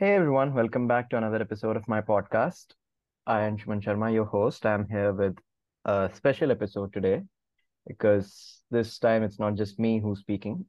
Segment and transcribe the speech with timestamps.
[0.00, 2.66] Hey everyone, welcome back to another episode of my podcast.
[3.26, 4.64] I am Anshuman Sharma, your host.
[4.64, 5.36] I'm here with
[5.86, 7.22] a special episode today
[7.84, 10.66] because this time it's not just me who's speaking.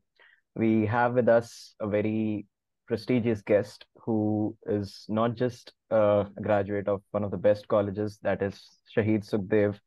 [0.56, 2.48] We have with us a very
[2.88, 8.42] prestigious guest who is not just a graduate of one of the best colleges, that
[8.42, 8.60] is
[8.98, 9.78] Shahid Sukhdev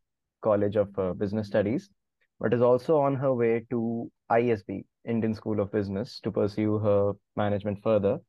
[0.43, 1.91] College of uh, Business Studies,
[2.39, 7.15] but is also on her way to ISB, Indian School of Business, to pursue her
[7.35, 8.21] management further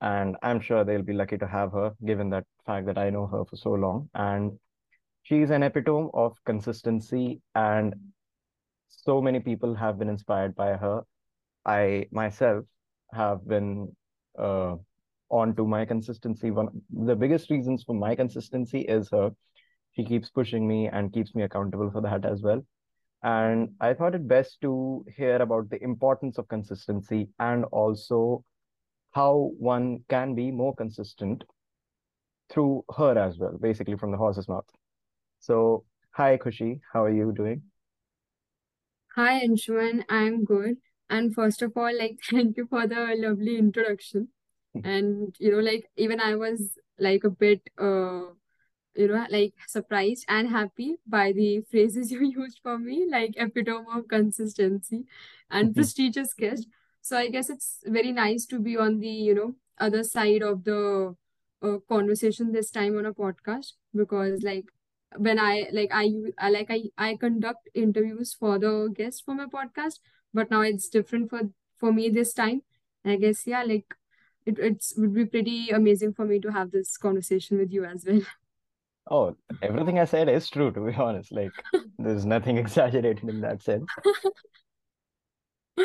[0.00, 3.26] and I'm sure they'll be lucky to have her, given that fact that I know
[3.26, 4.08] her for so long.
[4.14, 4.58] And
[5.22, 7.94] she's an epitome of consistency, and
[8.88, 11.02] so many people have been inspired by her.
[11.64, 12.64] I myself
[13.12, 13.94] have been
[14.38, 14.76] uh,
[15.30, 16.50] on to my consistency.
[16.50, 19.30] One of the biggest reasons for my consistency is her.
[19.92, 22.64] She keeps pushing me and keeps me accountable for that as well.
[23.22, 28.44] And I thought it best to hear about the importance of consistency and also
[29.12, 31.44] how one can be more consistent
[32.50, 34.66] through her as well, basically from the horse's mouth.
[35.38, 37.62] So, hi, Khushi, how are you doing?
[39.16, 40.04] Hi, Anshuman.
[40.08, 40.76] I'm good.
[41.08, 44.28] And first of all, like, thank you for the lovely introduction.
[44.84, 48.32] And, you know, like, even I was like a bit, uh,
[48.94, 53.86] you know, like surprised and happy by the phrases you used for me, like epitome
[53.94, 55.04] of consistency
[55.50, 56.66] and prestigious guest.
[57.02, 60.64] So I guess it's very nice to be on the, you know, other side of
[60.64, 61.14] the
[61.62, 64.64] uh, conversation this time on a podcast because like
[65.16, 69.46] when I like I, I like I I conduct interviews for the guests for my
[69.46, 69.98] podcast,
[70.32, 71.42] but now it's different for
[71.78, 72.62] for me this time.
[73.04, 73.94] I guess yeah, like
[74.46, 78.04] it it's would be pretty amazing for me to have this conversation with you as
[78.06, 78.20] well.
[79.10, 81.32] Oh, everything I said is true, to be honest.
[81.32, 81.50] Like,
[81.98, 83.86] there's nothing exaggerated in that sense.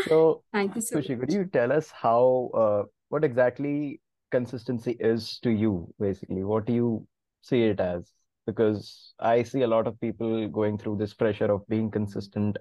[0.03, 4.01] So, Thank you so Khushi, could you tell us how, uh, what exactly
[4.31, 6.43] consistency is to you, basically?
[6.43, 7.07] What do you
[7.41, 8.11] see it as?
[8.45, 12.57] Because I see a lot of people going through this pressure of being consistent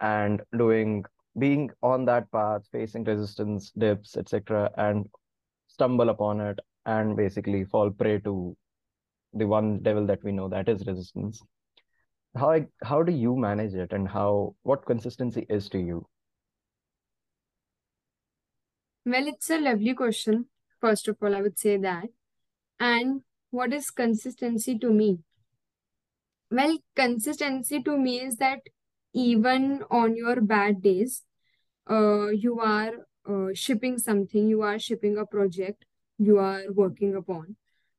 [0.00, 1.04] and doing,
[1.38, 5.06] being on that path, facing resistance, dips, etc., and
[5.68, 8.56] stumble upon it and basically fall prey to
[9.32, 11.42] the one devil that we know that is resistance.
[12.36, 16.06] How how do you manage it, and how what consistency is to you?
[19.06, 20.46] Well, it's a lovely question.
[20.80, 22.08] First of all, I would say that.
[22.80, 25.20] And what is consistency to me?
[26.50, 28.60] Well, consistency to me is that
[29.12, 31.22] even on your bad days,
[31.90, 32.92] uh, you are
[33.28, 35.84] uh, shipping something, you are shipping a project
[36.18, 37.56] you are working upon.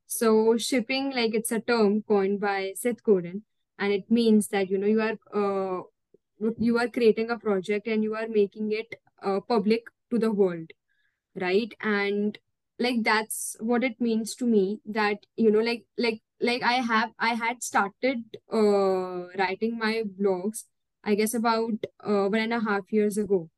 [0.08, 3.44] So shipping, like it's a term coined by Seth Godin,
[3.78, 5.84] and it means that you know you are uh,
[6.60, 10.72] you are creating a project and you are making it uh, public to the world
[11.40, 11.74] right?
[11.82, 12.38] And
[12.80, 17.12] like that's what it means to me that you know like like like i have
[17.18, 20.66] i had started uh writing my blogs
[21.02, 21.72] i guess about
[22.04, 23.50] uh, one and a half years ago.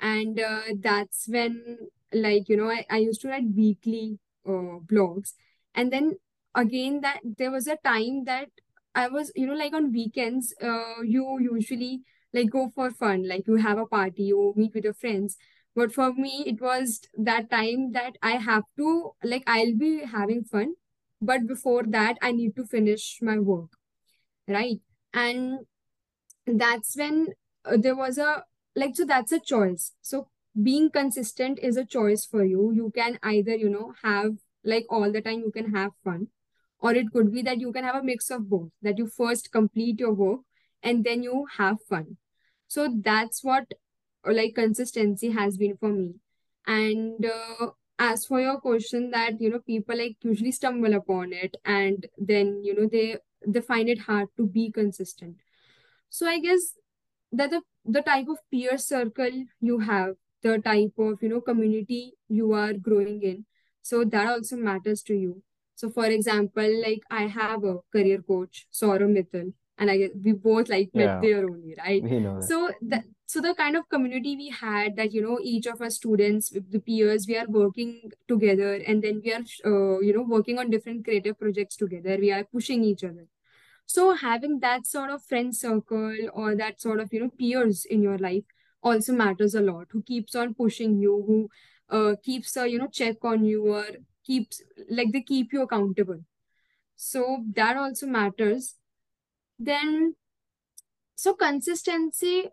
[0.00, 1.78] And uh, that's when
[2.12, 5.32] like you know I, I used to write weekly uh, blogs.
[5.74, 6.18] And then
[6.54, 8.48] again that there was a time that
[8.92, 12.02] i was you know like on weekends uh, you usually
[12.32, 13.28] like go for fun.
[13.28, 15.36] Like you have a party you meet with your friends
[15.80, 16.44] but for me.
[16.54, 18.88] It was that time that i have to
[19.34, 20.74] like i'll be having fun
[21.30, 23.80] but before that i need to finish my work
[24.48, 24.80] right?
[25.12, 25.60] And
[26.46, 27.28] that's when
[27.64, 28.44] uh, there was a
[28.76, 29.92] like so that's a choice.
[30.02, 30.28] So
[30.62, 32.72] being consistent is a choice for you.
[32.74, 34.32] You can either you know have
[34.64, 36.28] like all the time you can have fun
[36.80, 39.52] or it could be that you can have a mix of both that you first
[39.52, 40.40] complete your work
[40.82, 42.16] and then you have fun.
[42.68, 43.72] So that's what
[44.26, 46.14] uh, like consistency has been for me
[46.66, 51.56] and uh, as for your question that you know people like usually stumble upon it
[51.64, 53.16] and then you know they
[53.46, 55.36] they find it hard to be consistent
[56.08, 56.74] so I guess
[57.32, 62.14] that the the type of peer circle you have, the type of you know community
[62.28, 63.44] you are growing in,
[63.82, 65.42] so that also matters to you.
[65.74, 70.32] So for example, like I have a career coach, Saurav Mittal, and I guess we
[70.32, 72.02] both like met Yeah, there only, right?
[72.02, 72.48] we know that.
[72.48, 75.90] So that so the kind of community we had that you know each of our
[75.96, 77.92] students the peers we are working
[78.32, 82.32] together and then we are uh, you know working on different creative projects together we
[82.38, 83.26] are pushing each other
[83.90, 88.02] so having that sort of friend circle or that sort of, you know, peers in
[88.02, 88.44] your life
[88.84, 91.48] also matters a lot, who keeps on pushing you, who
[91.88, 93.84] uh, keeps a, you know, check on you or
[94.24, 96.20] keeps, like they keep you accountable.
[96.94, 98.76] So that also matters.
[99.58, 100.14] Then,
[101.16, 102.48] so consistency,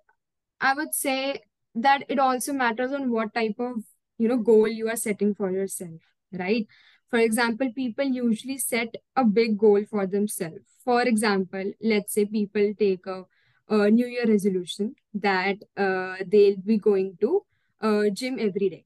[0.59, 1.41] I would say
[1.75, 3.83] that it also matters on what type of,
[4.17, 6.01] you know, goal you are setting for yourself
[6.33, 6.67] right?
[7.09, 10.59] For example, people usually set a big goal for themselves.
[10.83, 13.23] For example, let's say people take a,
[13.69, 17.45] a New Year resolution that uh, they'll be going to
[17.79, 18.85] uh, gym every day.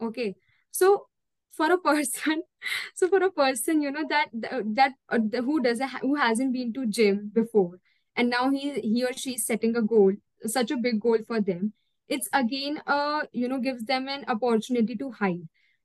[0.00, 0.36] Okay,
[0.70, 1.06] so
[1.50, 2.42] for a person,
[2.94, 6.86] so for a person, you know that that uh, who doesn't who hasn't been to
[6.86, 7.80] gym before,
[8.16, 10.12] and now he he or she is setting a goal,
[10.46, 11.72] such a big goal for them.
[12.08, 15.42] It's again uh you know gives them an opportunity to hide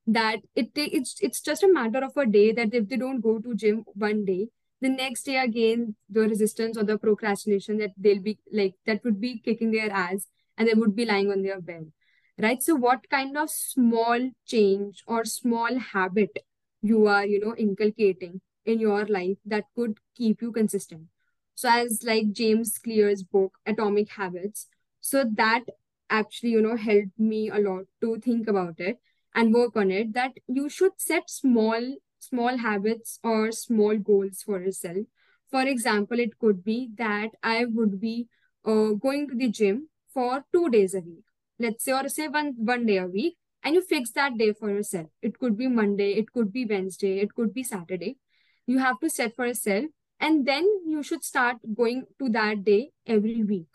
[0.07, 3.39] that it it's it's just a matter of a day that if they don't go
[3.39, 4.47] to gym one day
[4.81, 9.19] the next day again the resistance or the procrastination that they'll be like that would
[9.21, 10.27] be kicking their ass
[10.57, 11.91] and they would be lying on their bed
[12.37, 16.39] right so what kind of small change or small habit
[16.81, 21.07] you are you know inculcating in your life that could keep you consistent
[21.55, 24.67] so as like james clear's book atomic habits
[24.99, 25.63] so that
[26.09, 28.97] actually you know helped me a lot to think about it
[29.35, 34.61] and work on it that you should set small small habits or small goals for
[34.61, 35.05] yourself.
[35.51, 38.27] For example it could be that i would be
[38.65, 41.23] uh, going to the gym for two days a week
[41.59, 44.69] let's say or say one one day a week and you fix that day for
[44.69, 45.07] yourself.
[45.21, 48.17] It could be monday it could be wednesday it could be saturday.
[48.65, 49.85] You have to set for yourself
[50.19, 53.67] and then you should start going to that day every week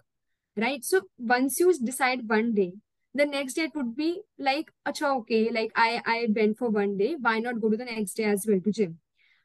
[0.56, 0.84] right?
[0.84, 2.74] So once you decide one day
[3.14, 6.96] the next day it would be like acha okay like i i went for one
[6.98, 7.16] day.
[7.20, 8.98] Why not go to the next day as well to gym?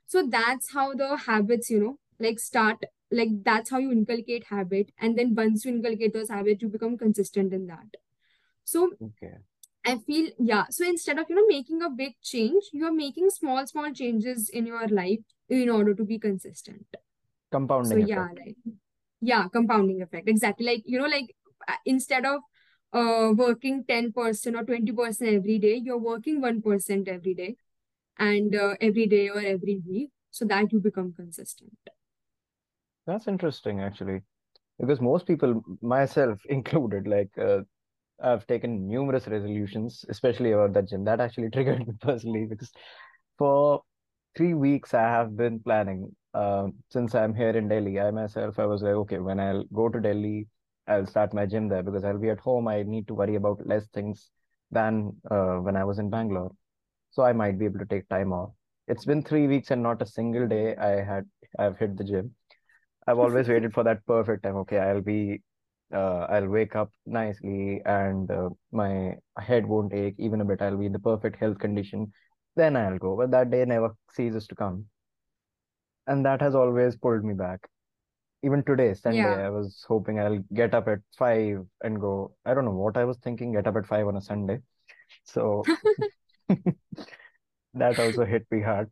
[0.06, 4.92] So that's how the habits you know like start like that's how you inculcate habit.
[5.00, 7.98] And then once you inculcate those habits you become consistent in that.
[8.64, 9.38] So Okay.
[9.86, 13.30] i feel yeah so instead of you know making a big change you are making
[13.30, 15.20] small small changes in your life
[15.56, 16.86] in order to be consistent
[17.52, 17.90] Compounding.
[17.90, 18.40] so Compounding yeah effect.
[18.46, 18.58] like
[19.22, 21.36] yeah compounding effect exactly like you know like
[21.68, 22.42] uh, instead of
[22.94, 27.56] uh, working 10% or 20% every day, you're working 1% every day
[28.20, 31.72] and uh, every day or every week so that you become consistent.
[33.06, 34.22] That's interesting, actually,
[34.80, 37.62] because most people, myself included, like uh,
[38.22, 41.04] I've taken numerous resolutions, especially about that gym.
[41.06, 42.72] That actually triggered me personally because
[43.38, 43.84] for
[44.36, 46.16] three weeks I have been planning.
[46.34, 49.90] Um, since I'm here in Delhi, I myself, I was like, okay, when I'll go
[49.90, 50.48] to Delhi,
[50.88, 52.68] I'll start my gym there because I'll be at home.
[52.68, 54.32] I need to worry about less things
[54.72, 56.52] than uh, when I was in Bangalore.
[57.12, 58.52] So I might be able to take time off.
[58.88, 61.26] It's been three weeks and not a single day I had
[61.60, 62.36] I've hit the gym.
[63.08, 64.56] I've always waited for that perfect time.
[64.58, 65.42] Okay, I'll be
[65.94, 70.62] uh, I'll wake up nicely and uh, my head won't ache even a bit.
[70.62, 72.12] I'll be in the perfect health condition.
[72.56, 73.16] Then I'll go.
[73.16, 74.88] But that day never ceases to come.
[76.08, 77.68] And that has always pulled me back.
[78.44, 79.48] Even today, Sunday, Yeah.
[79.48, 82.36] I was hoping I'll get up at five and go.
[82.46, 84.60] I don't know what I was thinking, get up at five on a Sunday.
[85.24, 85.64] So
[87.74, 88.92] that also hit me hard.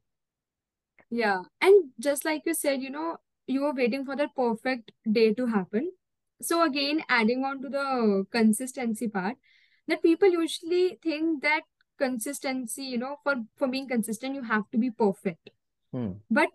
[1.10, 1.44] Yeah.
[1.60, 3.18] And just like you said, you know,
[3.48, 5.92] you were waiting for that perfect day to happen.
[6.42, 9.38] So again, adding on to the consistency part,
[9.88, 11.62] that people usually think that
[12.04, 15.52] consistency, you know, for for being consistent, you have to be perfect.
[15.92, 16.12] Hmm.
[16.40, 16.50] But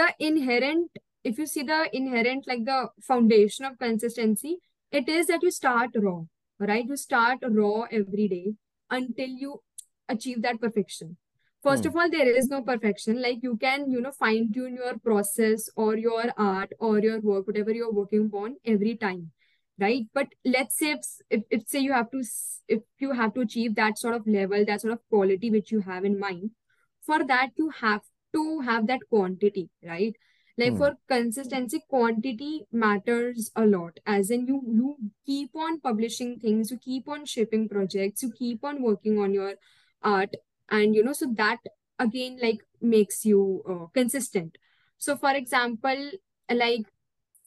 [0.00, 2.80] the inherent, if you see the inherent, like the
[3.10, 4.58] foundation of consistency,
[5.00, 6.20] it is that you start raw,
[6.58, 6.86] right?
[6.94, 8.54] You start raw every day
[8.90, 9.62] until you
[10.08, 11.16] achieve that perfection.
[11.62, 11.90] First Hmm.
[11.90, 13.20] of all, there is no perfection.
[13.22, 17.46] Like you can, you know, fine tune your process or your art or your work,
[17.46, 19.30] whatever you're working upon every time,
[19.80, 20.06] right?
[20.14, 22.22] But let's say if, if, if say you have to,
[22.68, 25.80] if you have to achieve that sort of level, that sort of quality which you
[25.80, 26.50] have in mind,
[27.04, 28.02] for that you have
[28.34, 30.14] to have that quantity, right?
[30.58, 30.76] Like Hmm.
[30.76, 33.98] for consistency, quantity matters a lot.
[34.06, 38.64] As in you you keep on publishing things, you keep on shipping projects, you keep
[38.64, 39.54] on working on your
[40.02, 40.34] art,
[40.70, 41.58] and you know, so that
[41.98, 44.58] again like makes you uh, consistent.
[44.98, 46.10] So for example,
[46.50, 46.82] like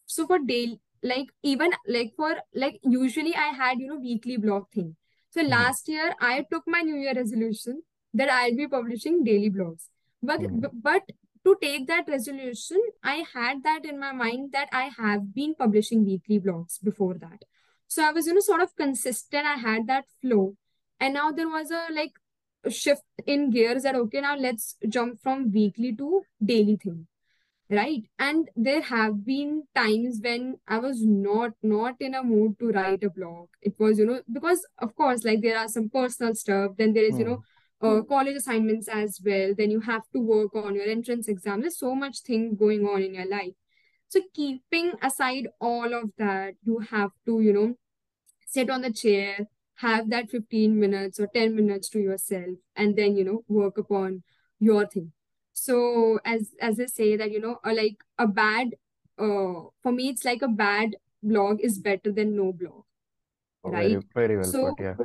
[0.05, 4.69] so for daily like even like for like usually I had you know weekly blog
[4.73, 4.95] thing.
[5.31, 5.49] So Hmm.
[5.49, 7.83] last year I took my New Year resolution
[8.13, 9.87] that I'll be publishing daily blogs.
[10.21, 10.59] But Hmm.
[10.71, 11.03] but
[11.45, 16.05] to take that resolution, I had that in my mind that I have been publishing
[16.05, 17.43] weekly blogs before that.
[17.87, 19.45] So I was you know sort of consistent.
[19.45, 20.55] I had that flow,
[20.99, 22.13] and now there was a like
[22.69, 27.07] shift in gears that okay now let's jump from weekly to daily thing
[27.73, 28.03] right?
[28.19, 33.03] And there have been times when i was not not in a mood to write
[33.03, 33.47] a blog.
[33.61, 37.05] It was you know because of course like there are some personal stuff then there
[37.05, 37.39] is you know
[37.81, 37.99] Hmm.
[37.99, 39.53] uh, college assignments as well.
[39.57, 41.61] Then you have to work on your entrance exam.
[41.61, 43.53] There's so much thing going on in your life.
[44.09, 47.75] So keeping aside all of that you have to you know
[48.47, 53.17] sit on the chair have that 15 minutes or 10 minutes to yourself and then
[53.17, 54.23] you know work upon
[54.59, 55.11] your thing.
[55.53, 58.75] So as as I say that, you know, uh, like a bad
[59.17, 62.83] uh for me it's like a bad blog is better than no blog,
[63.63, 64.03] Oh, very, right?
[64.13, 64.79] very well So put.
[64.79, 64.95] Yeah.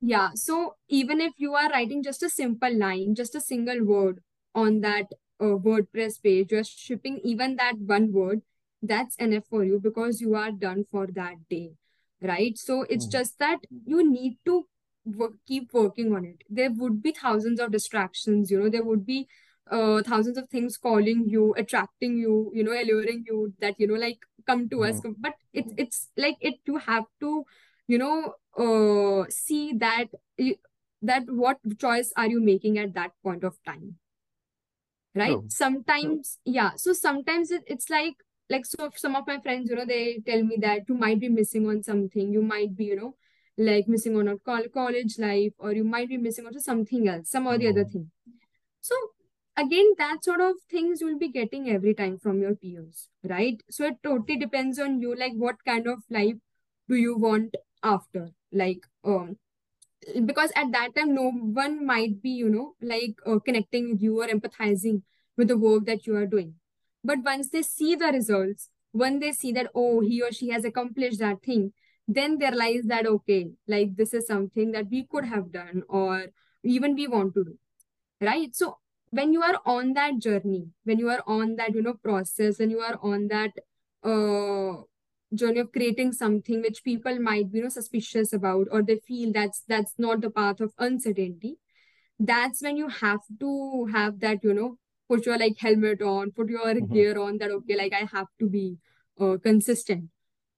[0.00, 4.20] yeah, so even if you are writing just a simple line, just a single word
[4.54, 5.06] on that
[5.40, 8.42] uh, WordPress page, just shipping even that one word,
[8.82, 11.72] that's enough for you because you are done for that day,
[12.20, 12.58] right?
[12.58, 13.10] So it's Mm.
[13.12, 14.66] just that you need to
[15.06, 16.42] work, keep working on it.
[16.50, 19.26] There would be thousands of distractions, you know, there would be
[19.70, 23.94] uh thousands of things calling you, attracting you, you know, alluring you that, you know,
[23.94, 25.00] like come to us.
[25.00, 25.14] Mhm.
[25.18, 27.44] But it's it's like it you have to,
[27.88, 30.06] you know, uh see that
[30.38, 30.56] you,
[31.02, 33.98] that what choice are you making at that point of time
[35.14, 38.14] right sometimes yeah so sometimes it, it's like
[38.50, 41.28] like so some of my friends you know they tell me that you might be
[41.28, 43.14] missing on something you might be you know
[43.56, 47.30] like missing on a col- college life or you might be missing on something else
[47.30, 47.92] some or the other Mm.
[47.92, 48.10] thing
[48.80, 48.94] so
[49.56, 53.62] again that sort of things you'll be getting every time from your peers right?
[53.70, 56.36] So it totally depends on you like what kind of life
[56.88, 59.36] do you want after like um
[60.26, 64.20] because at that time no one might be you know like uh, connecting with you
[64.22, 65.02] or empathizing
[65.36, 66.54] with the work that you are doing.
[67.02, 70.64] But once they see the results when they see that oh he or she has
[70.64, 71.72] accomplished that thing
[72.06, 76.26] then they realize that okay like this is something that we could have done or
[76.62, 77.58] even we want to do
[78.20, 78.54] right?
[78.54, 78.78] So
[79.18, 82.70] when you are on that journey when you are on that you know process and
[82.70, 83.52] you are on that
[84.12, 84.82] uh
[85.42, 89.32] journey of creating something which people might be you know suspicious about or they feel
[89.32, 91.56] that's that's not the path of uncertainty
[92.18, 94.78] that's when you have to have that you know
[95.08, 96.92] put your like helmet on put your Mhm.
[96.92, 98.66] gear on that okay like i have to be
[99.20, 100.10] uh, consistent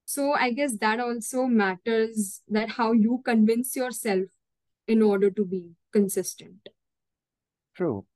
[0.04, 4.36] so i guess that also matters that how you convince yourself
[4.86, 6.68] in order to be consistent
[7.75, 8.06] True.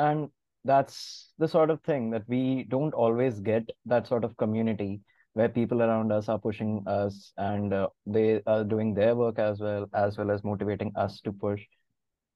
[0.00, 0.30] And
[0.64, 5.02] that's the sort of thing that we don't always get that sort of community
[5.34, 9.60] where people around us are pushing us and uh, they are doing their work as
[9.60, 11.62] well, as well as motivating us to push.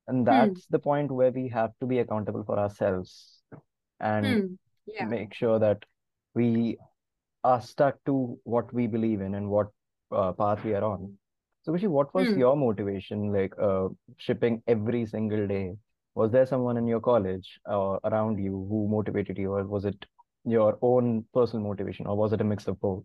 [0.09, 3.43] And hmm that's the point where we have to be accountable for ourselves
[4.01, 4.55] and hmm
[4.87, 5.85] yeah make sure that
[6.35, 6.79] we
[7.45, 9.69] are stuck to what we believe in and what
[10.13, 11.19] uh, path we are on.
[11.63, 15.77] So, Khushi, what was hmm your motivation like uh, shipping every single day?
[16.15, 20.07] Was there someone in your college or around you who motivated you, or was it
[20.45, 23.05] your own personal motivation, or was it a mix of both?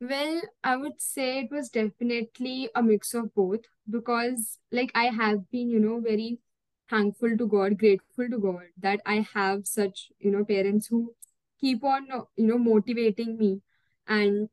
[0.00, 5.50] Well, I would say it was definitely a mix of both because, like, I have
[5.50, 6.38] been, you know, very
[6.90, 11.14] thankful to God, grateful to God that I have such, you know, parents who
[11.58, 13.62] keep on, uh, you know, motivating me.
[14.06, 14.50] And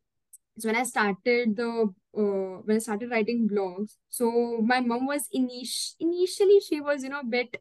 [0.59, 5.27] so when I started the, uh, when I started writing blogs, so my mom was
[5.35, 7.57] init initially she was, you know, a bit,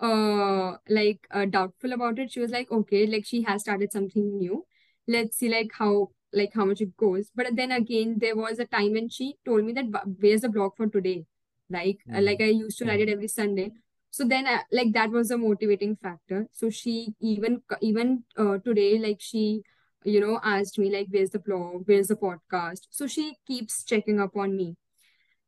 [0.00, 2.30] uh, like, uh, doubtful about it.
[2.32, 4.66] She was like, okay, like she has started something new.
[5.06, 7.30] Let's see, like, how like how much it goes.
[7.34, 10.48] But then again, there was a time when she told me that "Wh- where's the
[10.48, 11.26] blog for today?
[11.70, 12.44] Like uh, like Mm.
[12.44, 13.72] I used to write it every Sunday.
[14.10, 16.46] So then I, like that was a motivating factor.
[16.52, 19.62] So she even even uh, today like she
[20.04, 22.86] you know asked me like where's the blog, where's the podcast.
[22.90, 24.76] So she keeps checking up on me.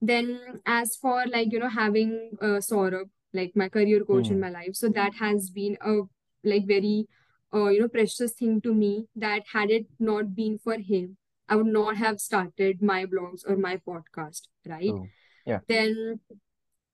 [0.00, 4.40] Then as for like you know having uh, Saurabh like my career coach in Mm.
[4.40, 6.02] my life, so that has been a
[6.44, 7.08] like very
[7.54, 11.16] uh, you know precious thing to me that had it not been for him,
[11.48, 14.90] I would not have started my blogs or my podcast, right?
[14.90, 15.08] True.
[15.46, 15.60] Yeah.
[15.68, 16.20] Then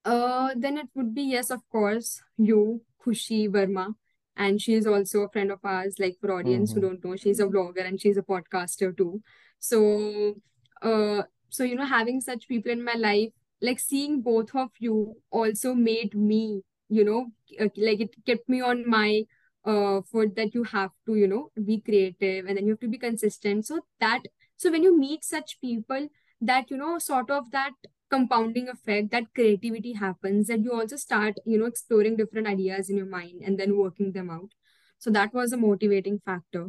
[0.04, 3.94] uh then it would be yes, of course, you, Khushi Verma.
[4.36, 7.16] And she is also a friend of ours, like for audience who hmm don't know,
[7.16, 9.22] she's a blogger and she's a podcaster too.
[9.58, 10.36] So
[10.82, 15.16] uh so you know, having such people in my life, like seeing both of you
[15.30, 17.26] also made me, you know,
[17.60, 19.24] uh, like it kept me on my
[19.64, 22.88] uh foot that you have to, you know, be creative and then you have to
[22.88, 23.66] be consistent.
[23.66, 24.22] So that
[24.56, 26.08] so when you meet such people,
[26.40, 27.72] that you know, sort of that
[28.12, 32.96] compounding effect that creativity happens and you also start you know exploring different ideas in
[32.96, 34.52] your mind and then working them out.
[34.98, 36.68] So that was a motivating factor.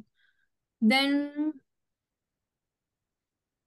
[0.82, 1.54] Then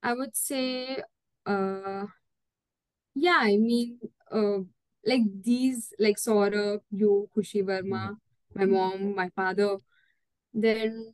[0.03, 1.01] i would say
[1.45, 2.05] uh
[3.15, 3.99] yeah i mean
[4.31, 4.59] uh
[5.05, 8.15] like these like Saurabh, you Khushi hmm Verma
[8.55, 9.77] my mom my father
[10.53, 11.13] then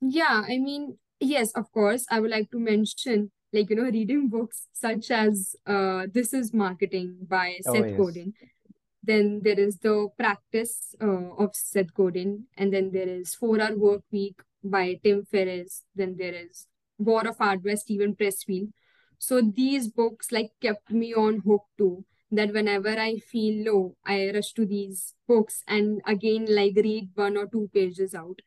[0.00, 4.28] Yeah, I mean, yes, of course, I would like to mention, like, you know, reading
[4.28, 7.98] books such as uh, This is Marketing by Oh, Seth yes.
[7.98, 8.32] Godin.
[9.02, 12.44] Then there is The Practice uh, of Seth Godin.
[12.56, 15.82] And then there is Four Hour Work Week by Tim Ferriss.
[15.94, 16.66] Then there is
[16.98, 18.70] War of Art by Steven Pressfield.
[19.18, 22.04] So these books like kept me on hook too.
[22.34, 27.36] that whenever I feel low, I rush to these books and again, like read one
[27.36, 28.40] or two pages out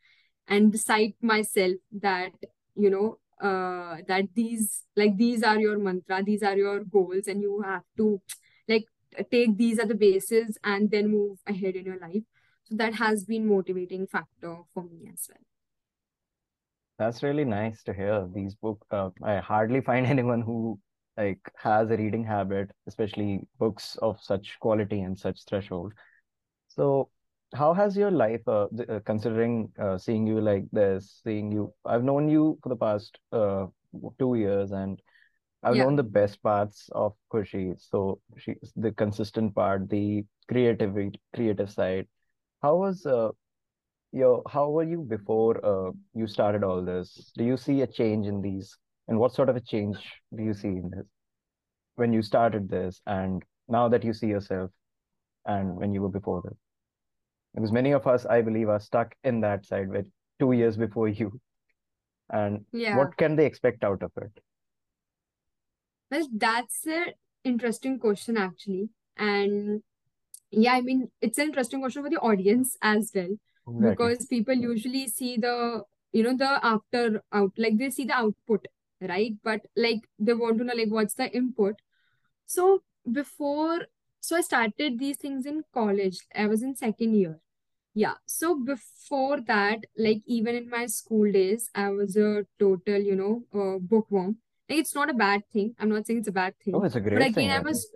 [0.47, 2.31] and decide myself that,
[2.75, 7.41] you know, uh, that these, like, these are your mantra, these are your goals, and
[7.41, 8.21] you have to,
[8.67, 8.85] like,
[9.31, 12.23] take these are the bases and then move ahead in your life.
[12.63, 15.43] So that has been motivating factor for me as well.
[16.97, 18.27] That's really nice to hear.
[18.33, 20.79] These book, uh, I hardly find anyone who
[21.17, 25.93] like has a reading habit, especially books of such quality and such threshold.
[26.67, 27.09] So,
[27.55, 32.03] how has your life, uh, uh, considering uh, seeing you like this, seeing you, I've
[32.03, 33.67] known you for the past uh,
[34.19, 34.99] two years, and
[35.63, 35.83] I've Yeah.
[35.83, 37.79] known the best parts of Khushi.
[37.79, 40.95] So she's the consistent part, the creative,
[41.33, 42.07] creative side.
[42.61, 43.29] How was uh,
[44.11, 47.31] your, how were you before uh, you started all this?
[47.37, 48.77] Do you see a change in these?
[49.07, 49.97] And what sort of a change
[50.35, 51.05] do you see in this
[51.95, 54.71] when you started this and now that you see yourself
[55.45, 56.57] and when you were before this?
[57.55, 60.05] Because many of us, I believe, are stuck in that side with
[60.39, 61.39] two years before you.
[62.29, 62.97] And Yeah.
[62.97, 64.41] what can they expect out of it?
[66.11, 68.89] Well, that's an interesting question actually.
[69.15, 69.81] And
[70.51, 73.89] yeah, I mean, it's an interesting question for the audience as well, Exactly.
[73.89, 78.67] because people usually see the, you know, the after out, like they see the output,
[79.01, 79.33] right?
[79.43, 81.75] But like they want to know like what's the input.
[82.45, 83.87] So before,
[84.19, 86.19] so I started these things in college.
[86.35, 87.39] I was in second year.
[87.95, 88.15] Yeah.
[88.25, 93.43] So before that, like even in my school days, I was a total, you know,
[93.53, 94.37] uh, bookworm.
[94.69, 95.75] Like it's not a bad thing.
[95.79, 96.73] I'm not saying it's a bad thing.
[96.75, 97.87] Oh, it's a But great again, thing, I was,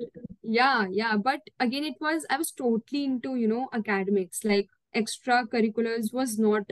[0.42, 1.18] yeah, yeah.
[1.18, 4.46] But again, it was, I was totally into, you know, academics.
[4.46, 6.64] Like extracurriculars was not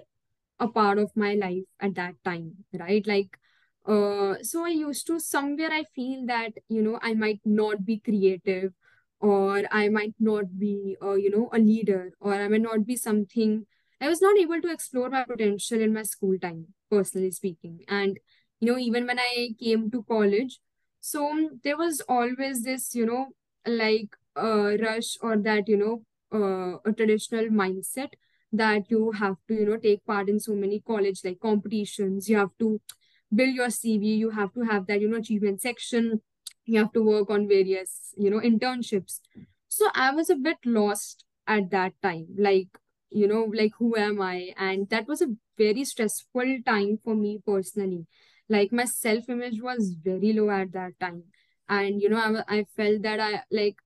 [0.59, 3.05] a part of my life at that time, right?
[3.05, 3.37] Like,
[3.85, 7.99] uh, so I used to somewhere I feel that, you know, I might not be
[7.99, 8.73] creative
[9.19, 12.95] or I might not be, uh, you know, a leader or I might not be
[12.95, 13.65] something.
[13.99, 17.79] I was not able to explore my potential in my school time, personally speaking.
[17.87, 18.19] And,
[18.59, 20.59] you know, even when I came to college,
[20.99, 23.27] so there was always this, you know,
[23.65, 26.03] like uh, rush or that, you know,
[26.33, 28.09] uh, a traditional mindset
[28.51, 32.29] that you have to, you know, take part in so many college like competitions.
[32.29, 32.79] You have to
[33.33, 34.07] build your CV.
[34.15, 36.21] You have to have that, you know, achievement section.
[36.67, 39.21] You have to work on various, you know, internships.
[39.69, 42.27] So I was a bit lost at that time.
[42.37, 42.69] Like,
[43.09, 44.53] you know, like who am I?
[44.57, 48.05] And that was a very stressful time for me personally.
[48.49, 51.23] Like my self-image was very low at that time.
[51.69, 53.77] And, you know, I, I felt that I like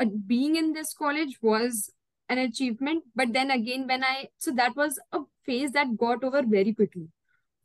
[0.00, 1.90] uh, being in this college was
[2.28, 6.42] an achievement but then again when i so that was a phase that got over
[6.46, 7.08] very quickly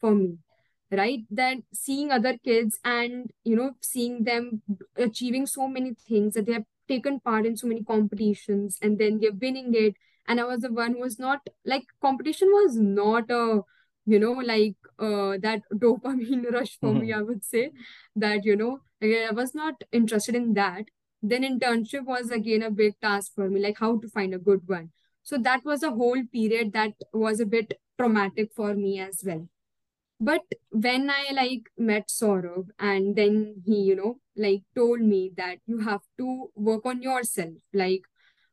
[0.02, 0.38] for me
[0.92, 4.62] right that seeing other kids and you know seeing them
[4.96, 9.20] achieving so many things that they have taken part in so many competitions and then
[9.20, 9.96] they're winning it
[10.28, 13.62] and i was the one who was not like competition was not a
[14.06, 17.72] you know like uh that dopamine rush for me i would say
[18.16, 20.86] that you know i was not interested in that
[21.22, 24.62] then internship was again a big task for me, like how to find a good
[24.68, 24.92] one.
[25.24, 29.48] So that was a whole period that was a bit traumatic for me as well.
[30.20, 35.60] But when I like met Saurabh and then he, you know, like told me that
[35.68, 37.54] you have to work on yourself.
[37.74, 38.02] Like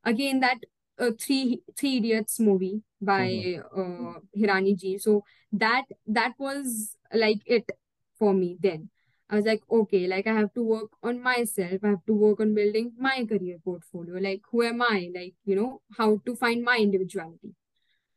[0.04, 0.58] again, that
[0.98, 4.98] uh, three three idiots movie by uh, Hirani ji.
[4.98, 7.70] So that that was like it
[8.18, 8.90] for me then.
[9.30, 11.80] I was like, okay, like I have to work on myself.
[11.82, 14.16] I have to work on building my career portfolio.
[14.16, 15.10] Like, who am I?
[15.14, 17.54] Like, you know, how to find my individuality.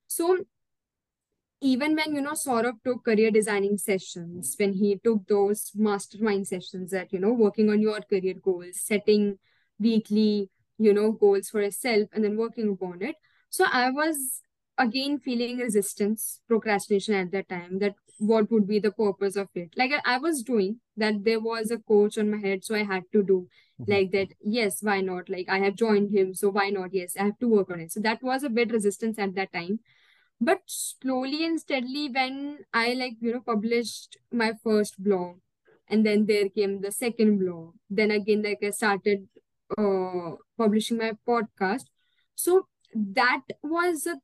[0.07, 0.37] So
[1.61, 6.91] even when you know Saurabh took career designing sessions, when he took those mastermind sessions
[6.91, 9.39] that you know working on your career goals, setting
[9.79, 13.15] weekly you know goals for yourself, and then working upon it.
[13.49, 14.41] So I was
[14.77, 17.79] again feeling resistance, procrastination at that time.
[17.79, 19.69] That what would be the purpose of it?
[19.75, 21.23] Like I, was doing that.
[21.23, 23.47] There was a coach on my head, so I had to do
[23.79, 23.87] Mhm.
[23.87, 24.27] like that.
[24.41, 25.29] Yes, why not?
[25.29, 26.93] Like I have joined him, so why not?
[26.93, 27.91] Yes, I have to work on it.
[27.91, 29.79] So that was a bit resistance at that time
[30.39, 35.37] but slowly and steadily, when I like, you know, published my first blog,
[35.89, 39.27] and then there came the second blog, then again, like I started
[39.77, 41.85] uh publishing my podcast.
[42.35, 44.17] So that was a,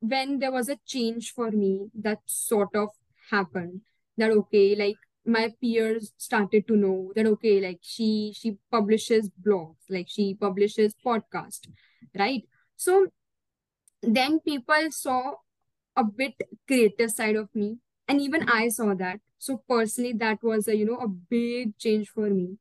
[0.00, 2.90] when there was a change for me that sort of
[3.30, 3.82] happened.
[4.18, 9.76] That okay, like my peers started to know that okay, like she she publishes blogs,
[9.90, 11.68] like she publishes podcast,
[12.16, 12.42] right?
[12.76, 13.08] So
[14.02, 15.32] then people saw
[15.96, 16.34] a bit
[16.66, 17.76] creative side of me
[18.08, 22.08] and even i saw that so personally that was a you know a big change
[22.08, 22.58] for me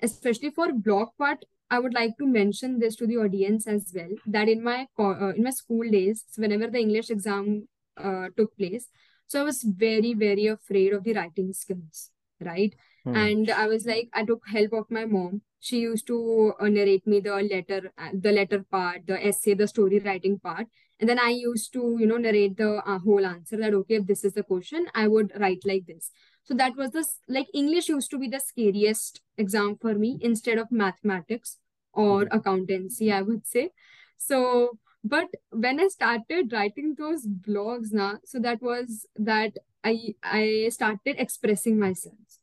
[0.00, 4.10] especially for blog part I would like to mention this to the audience as well
[4.26, 7.66] that in my uh, in my school days, whenever the English exam
[7.96, 8.88] uh, took place,
[9.26, 12.74] so I was very very afraid of the writing skills, right?
[13.04, 13.16] Hmm.
[13.16, 15.40] And I was like, I took help of my mom.
[15.60, 19.66] She used to uh, narrate me the letter, uh, the letter part, the essay, the
[19.66, 20.66] story writing part,
[21.02, 23.56] and then I used to, you know, narrate the uh, whole answer.
[23.56, 26.12] That okay, if this is the question, I would write like this.
[26.44, 30.58] So that was this like English used to be the scariest exam for me instead
[30.58, 31.58] of mathematics
[31.92, 32.38] or mm-hmm.
[32.38, 33.70] accountancy, I would say.
[34.16, 40.68] So, but when I started writing those blogs now, so that was that I I
[40.70, 42.38] started expressing myself.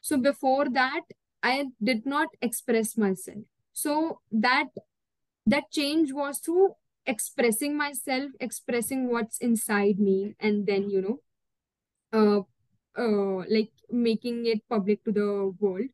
[0.00, 1.02] So before that,
[1.44, 3.44] I did not express myself.
[3.72, 4.70] So that
[5.46, 6.74] that change was through
[7.06, 11.18] expressing myself, expressing what's inside me, and then you know,
[12.12, 15.86] uh, uh, like making it public to the world.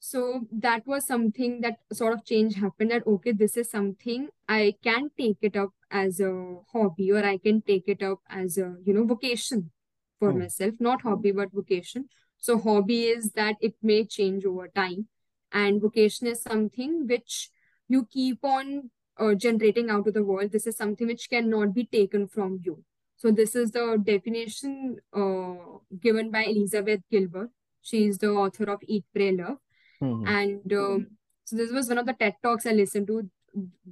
[0.00, 4.76] So that was something that sort of change happened that okay this is something i
[4.80, 8.76] can take it up as a hobby or i can take it up as a
[8.84, 9.72] you know vocation
[10.18, 10.40] for hmm.
[10.40, 10.74] myself.
[10.78, 12.08] Not hobby but vocation.
[12.38, 15.08] So hobby is that it may change over time.
[15.52, 17.50] And vocation is something which
[17.88, 21.84] you keep on uh, generating out of the world this is something which cannot be
[21.84, 22.82] taken from you
[23.18, 25.54] so this is the definition uh,
[26.00, 27.50] given by Elizabeth Gilbert.
[27.82, 29.58] She is the author of Eat, Pray, Love.
[30.00, 30.26] Mm-hmm.
[30.28, 31.06] And um,
[31.44, 33.28] so this was one of the TED Talks I listened to.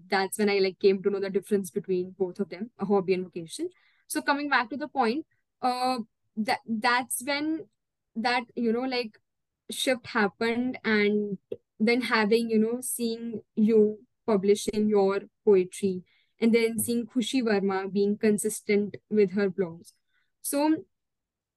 [0.09, 3.15] That's when I like came to know the difference between both of them, a hobby
[3.15, 3.69] and vocation.
[4.07, 5.27] So coming back to the point,
[5.61, 5.99] uh,
[6.37, 7.67] that that's when
[8.15, 9.19] that you know like
[9.73, 11.39] shift happened, and
[11.81, 16.03] then having you know seeing you publishing your poetry
[16.41, 19.93] and then seeing Khushi Verma being consistent with her blogs.
[20.43, 20.85] So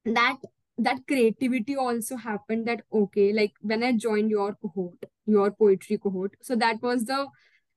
[0.05, 0.38] that
[0.77, 6.36] that creativity also happened that okay like when i joined your cohort your poetry cohort
[6.41, 7.27] so that was the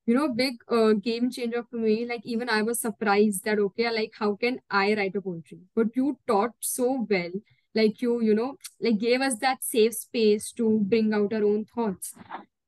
[0.06, 2.04] you know big uh, game changer for me.
[2.06, 5.60] Like even i was surprised that okay like how can i write a poetry?
[5.74, 7.30] But you taught so well.
[7.74, 11.64] Like you you know like gave us that safe space to bring out our own
[11.64, 12.14] thoughts.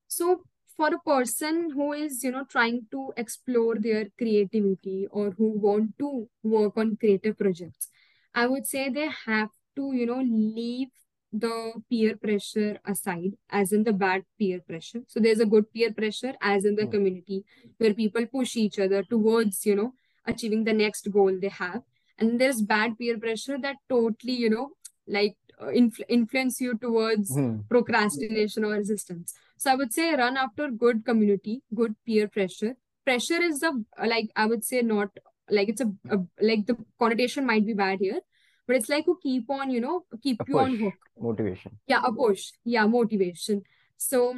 [0.06, 0.42] So
[0.76, 5.96] for a person who is you know trying to explore their creativity or who want
[5.98, 7.88] to work on creative projects
[8.34, 10.88] i would say they have to you know leave
[11.32, 15.92] the peer pressure aside as in the bad peer pressure so there's a good peer
[15.92, 16.90] pressure as in the hmm.
[16.90, 17.44] community
[17.78, 19.92] where people push each other towards you know
[20.26, 21.82] achieving the next goal they have
[22.18, 24.70] and there's bad peer pressure that totally you know
[25.08, 27.58] like uh, influ- influence you towards hmm.
[27.68, 29.34] procrastination or resistance
[29.64, 32.74] so I would say run after good community, good peer pressure.
[33.06, 35.08] Pressure is the like I would say not
[35.48, 38.20] like it's a, a like the connotation might be bad here,
[38.66, 40.94] but it's like to keep on you know keep a you push, on hook.
[41.18, 41.78] Motivation.
[41.86, 42.50] Yeah, a push.
[42.62, 43.62] Yeah, motivation.
[43.96, 44.36] So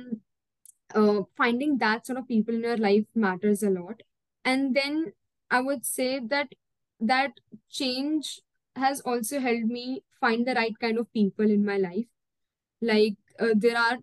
[0.94, 4.04] uh, finding that sort of people in your life matters a lot.
[4.44, 5.12] And then
[5.50, 6.52] I would say that
[7.00, 7.32] that
[7.68, 8.42] change
[8.76, 12.06] has also helped me find the right kind of people in my life.
[12.80, 13.98] Like uh, there are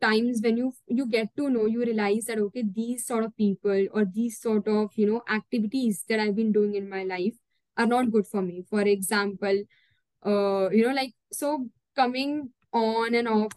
[0.00, 3.86] times when you you get to know you realize that okay these sort of people
[3.92, 7.34] or these sort of you know activities that i've been doing in my life
[7.76, 8.62] are not good for me.
[8.68, 9.62] For example
[10.24, 13.52] uh you know like so coming on and off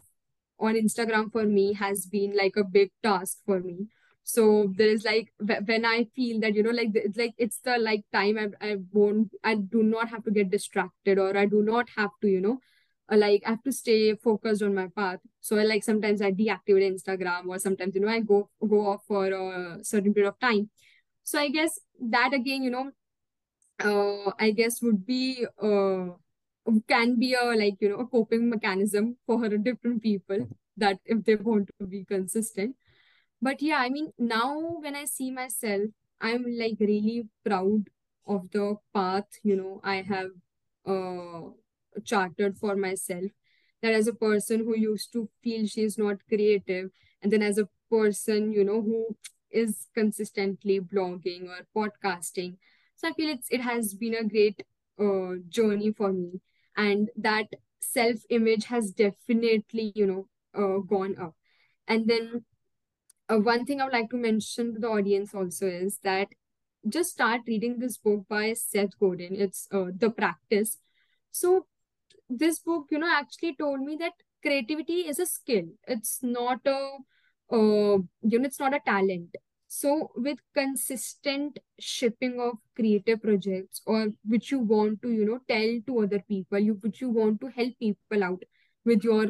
[0.60, 3.88] on instagram for me has been like a big task for me.
[4.24, 7.78] So there is like when i feel that you know like it's like it's the
[7.78, 11.62] like time i, I won't i do not have to get distracted or i do
[11.64, 12.60] not have to you know
[13.16, 15.20] like I have to stay focused on my path.
[15.40, 19.04] So I like sometimes I deactivate Instagram or sometimes you know I go go off
[19.08, 20.70] for a certain period of time.
[21.24, 22.92] So I guess that again, you know,
[23.80, 26.08] uh, I guess would be uh
[26.88, 31.36] can be a like you know a coping mechanism for different people that if they
[31.36, 32.76] want to be consistent.
[33.42, 35.90] But yeah, I mean now when I see myself,
[36.20, 37.90] I'm like really proud
[38.28, 40.32] of the path you know I have
[40.86, 41.52] uh
[42.06, 43.32] chartered for myself
[43.82, 46.90] that as a person who used to feel she is not creative
[47.22, 49.16] and then as a person you know who
[49.52, 52.58] is consistently blogging or podcasting.
[52.96, 54.64] So i feel it's it has been a great
[55.00, 56.42] uh, journey for me.
[56.76, 57.48] And that
[57.80, 61.36] self image has definitely you know uh, gone up.
[61.88, 62.46] And then
[63.30, 66.28] uh, one thing i would like to mention to the audience also is that
[66.88, 69.36] just start reading this book by seth godin.
[69.36, 70.78] It's uh, the practice.
[71.32, 71.66] So
[72.30, 75.66] this book, you know, actually told me that creativity is a skill.
[75.88, 76.98] It's not a,
[77.52, 79.36] uh, you know, it's not a talent.
[79.68, 85.80] So with consistent shipping of creative projects or which you want to, you know, tell
[85.88, 88.44] to other people, you which you want to help people out
[88.86, 89.28] with your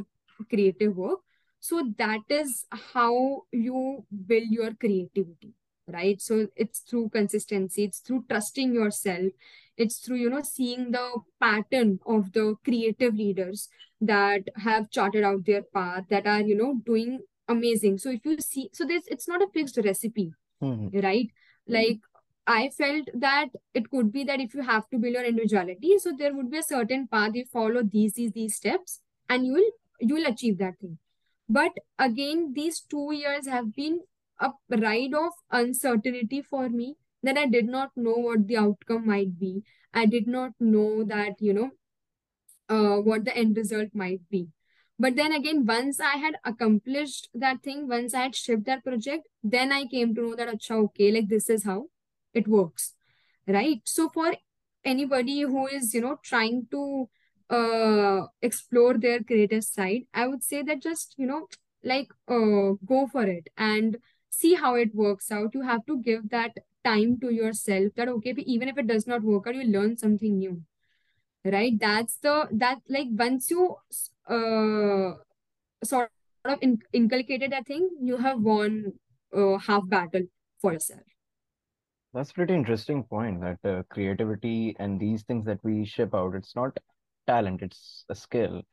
[0.50, 1.20] creative work.
[1.60, 5.54] so that is how you build your creativity
[5.96, 9.32] right so it's through consistency it's through trusting yourself
[9.78, 11.10] it's through you know seeing the
[11.40, 13.70] pattern of the creative leaders
[14.02, 17.98] that have charted out their path that are you know doing amazing.
[17.98, 21.00] So if you see so this it's not a fixed recipe Mm-hmm.
[21.02, 21.28] right?
[21.68, 22.00] Like
[22.48, 26.14] i felt that it could be that if you have to build your individuality so
[26.18, 29.72] there would be a certain path you follow these these these steps and you will
[30.00, 30.98] you will achieve that thing.
[31.50, 34.00] But again these two years have been
[34.40, 36.96] a ride of uncertainty for me
[37.28, 39.52] that i did not know what the outcome might be
[39.94, 41.70] i did not know that you know
[42.70, 44.48] uh, what the end result might be.
[45.00, 49.28] But then again, once I had accomplished that thing, once I had shipped that project,
[49.44, 51.86] then I came to know that, acha, okay, like this is how
[52.34, 52.94] it works,
[53.48, 53.80] right?
[53.86, 54.34] So for
[54.84, 57.10] anybody who is, you know, trying to
[57.50, 61.48] uh explore their creative side, I would say that just, you know,
[61.84, 63.98] like uh go for it and
[64.32, 65.54] see how it works out.
[65.54, 69.24] You have to give that time to yourself that okay, even if it does not
[69.24, 70.62] work out, you learn something new
[71.46, 73.76] right that's the that like once you
[74.30, 75.14] uh
[75.84, 76.12] sort
[76.46, 78.94] of in, inculcated that thing you have won
[79.36, 80.24] uh, half battle
[80.62, 81.02] for yourself
[82.14, 86.56] That's pretty interesting point that uh, creativity and these things that we ship out, it's
[86.56, 86.78] not
[87.28, 88.64] talent, it's a skill.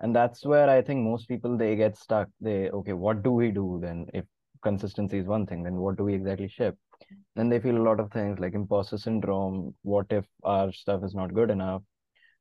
[0.00, 2.28] And that's where I think most people they get stuck.
[2.40, 4.06] They, okay, what do we do then?
[4.14, 4.24] If
[4.62, 6.76] consistency is one thing, then what do we exactly ship?
[7.36, 9.74] Then they feel a lot of things like imposter syndrome.
[9.82, 11.82] What if our stuff is not good enough?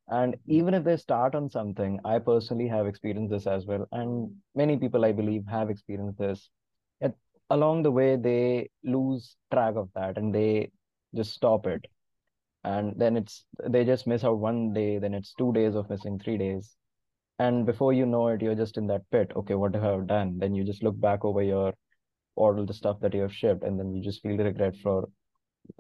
[0.08, 3.88] And even if they start on something, I personally have experienced this as well.
[3.92, 6.50] And many people, I believe, have experienced this.
[7.00, 7.16] It,
[7.50, 10.72] along the way, they lose track of that and they
[11.16, 11.86] just stop it.
[12.64, 16.20] And then it's, they just miss out one day, then it's two days of missing
[16.20, 16.76] three days.
[17.40, 19.32] And before you know it, you're just in that pit.
[19.36, 20.38] Okay, what have I done?
[20.38, 21.74] Then you just look back over your
[22.36, 25.10] all the stuff that you have shipped, and then you just feel the regret for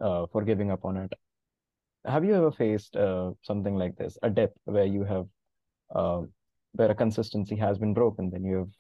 [0.02, 1.14] uh, for giving up on it.
[2.06, 5.28] Have you ever faced uh, something like this, a dip where you have
[5.96, 6.22] uh,
[6.74, 8.72] where a consistency has been broken, then you have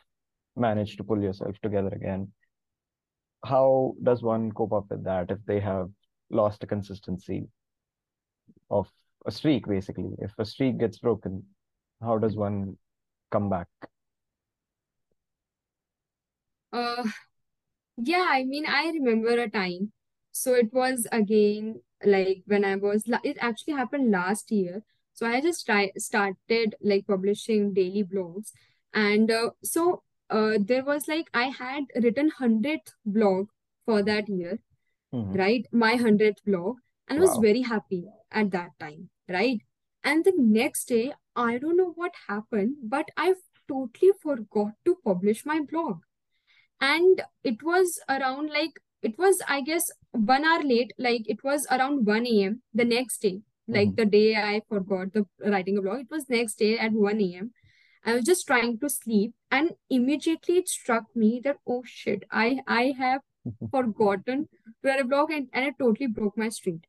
[0.55, 2.31] managed to pull yourself together again?
[3.45, 5.89] How does one cope up with that if they have
[6.29, 7.47] lost a consistency
[8.69, 8.88] of
[9.25, 10.12] a streak, basically?
[10.19, 11.43] If a streak gets broken,
[12.01, 12.77] how does one
[13.31, 13.67] come back?
[16.73, 17.03] uh
[17.97, 19.91] yeah i mean i remember a time
[20.32, 24.82] so it was again like when i was la- it actually happened last year
[25.13, 28.51] so i just try, started like publishing daily blogs
[28.93, 33.47] and uh, so uh, there was like i had written 100th blog
[33.86, 34.60] for that year
[35.12, 35.65] hmm right?
[35.71, 36.77] My 100th blog,
[37.08, 37.41] and I was Wow.
[37.41, 39.60] very happy at that time, right?
[40.03, 45.45] And the next day, I don't know what happened, but I've totally forgot to publish
[45.45, 46.01] my blog.
[46.84, 51.65] And it was around like, it was, I guess, one hour late, like it was
[51.72, 52.62] around 1 a.m.
[52.74, 56.30] the next day, like hmm the day I forgot the writing a blog, it was
[56.30, 57.52] next day at 1 a.m.
[58.06, 62.62] I was just trying to sleep, and immediately it struck me that, oh shit, I
[62.67, 63.22] I have
[63.72, 64.48] forgotten
[64.84, 66.84] to write a blog and, and it totally broke my streak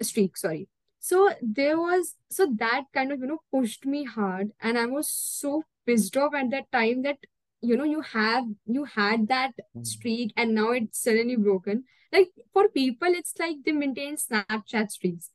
[0.00, 0.68] streak sorry.
[1.00, 5.10] So there was so that kind of you know pushed me hard and i was
[5.10, 7.18] so pissed off at that time that
[7.62, 11.84] you know you have you had that streak and now it's suddenly broken.
[12.12, 15.30] Like for people it's like they maintain snapchat streaks.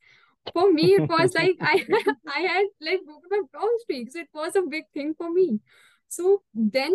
[0.52, 1.84] For me it was like i
[2.36, 4.12] i had like broken my blog streak.
[4.12, 5.60] So it was a big thing for me.
[6.08, 6.94] So then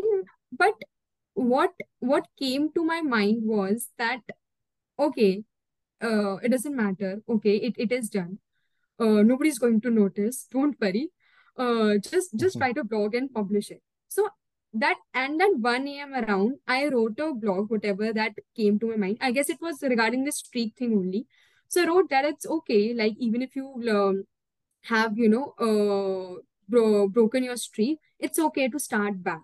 [0.52, 0.76] but
[1.34, 4.22] what what came to my mind was that
[5.00, 5.44] okay
[6.04, 7.22] uh it doesn't matter.
[7.28, 8.38] Okay it, it is done.
[9.00, 10.46] Uh nobody's going to notice.
[10.52, 11.10] Don't worry.
[11.58, 13.82] Uh just just write a blog and publish it.
[14.10, 14.30] So
[14.74, 18.96] that and at 1 a.m around i wrote a blog whatever that came to my
[18.96, 21.26] mind i guess it was regarding the streak thing only
[21.68, 24.24] so i wrote that it's okay like even if you um,
[24.84, 29.42] have you know uh bro- broken your streak it's okay to start back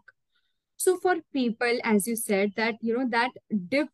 [0.78, 3.32] so for people as you said that you know that
[3.68, 3.90] dip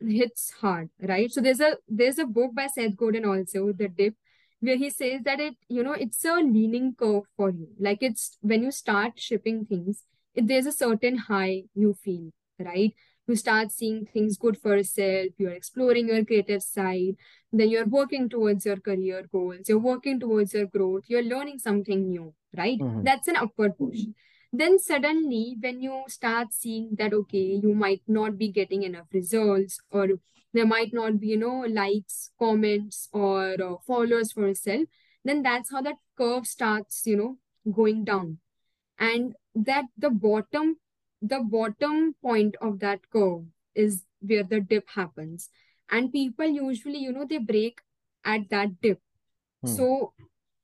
[0.00, 1.30] hits hard, right?
[1.30, 4.14] So there's a there's a book by Seth Godin also, The Dip,
[4.60, 7.68] where he says that it, you know, it's a leaning curve for you.
[7.78, 10.04] Like it's when you start shipping things,
[10.46, 12.94] there's a certain high you feel, right?
[13.26, 17.16] You start seeing things good for yourself, you're exploring your creative side,
[17.52, 22.08] then you're working towards your career goals, you're working towards your growth, you're learning something
[22.08, 22.80] new, right?
[22.80, 24.04] hmm That's an upward push
[24.52, 29.78] then suddenly when you start seeing that okay you might not be getting enough results
[29.90, 30.08] or
[30.54, 34.82] there might not be you know likes comments or uh, followers for yourself
[35.24, 37.36] then that's how that curve starts you know
[37.72, 38.38] going down
[38.98, 39.34] and
[39.66, 40.76] that the bottom
[41.20, 43.44] the bottom point of that curve
[43.74, 45.50] is where the dip happens.
[45.90, 47.80] And people usually you know they break
[48.24, 49.00] at that dip.
[49.62, 49.74] Hmm.
[49.74, 50.12] so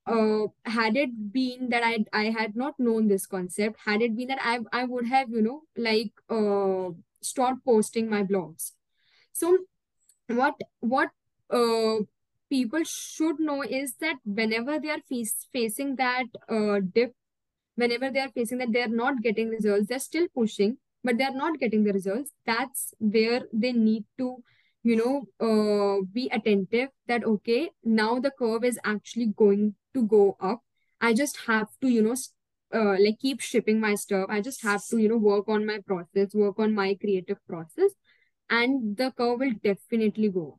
[0.07, 4.29] uh had it been that i i had not known this concept had it been
[4.29, 6.91] that i i would have you know like uh
[7.25, 8.73] stopped posting my blogs.
[9.33, 9.59] So
[10.29, 11.11] what what
[11.51, 11.97] uh
[12.51, 17.15] people should know is that whenever they are face, facing that uh dip
[17.77, 21.59] whenever they are facing that they're not getting results they're still pushing but they're not
[21.59, 22.31] getting the results.
[22.47, 24.43] That's where they need to
[24.83, 30.37] you know uh, be attentive that okay now the curve is actually going to go
[30.41, 30.63] up.
[31.01, 32.17] I just have to you know
[32.75, 34.27] uh, like keep shipping my stuff.
[34.31, 37.91] I just have to you know work on my process work on my creative process
[38.51, 40.59] and the curve will definitely go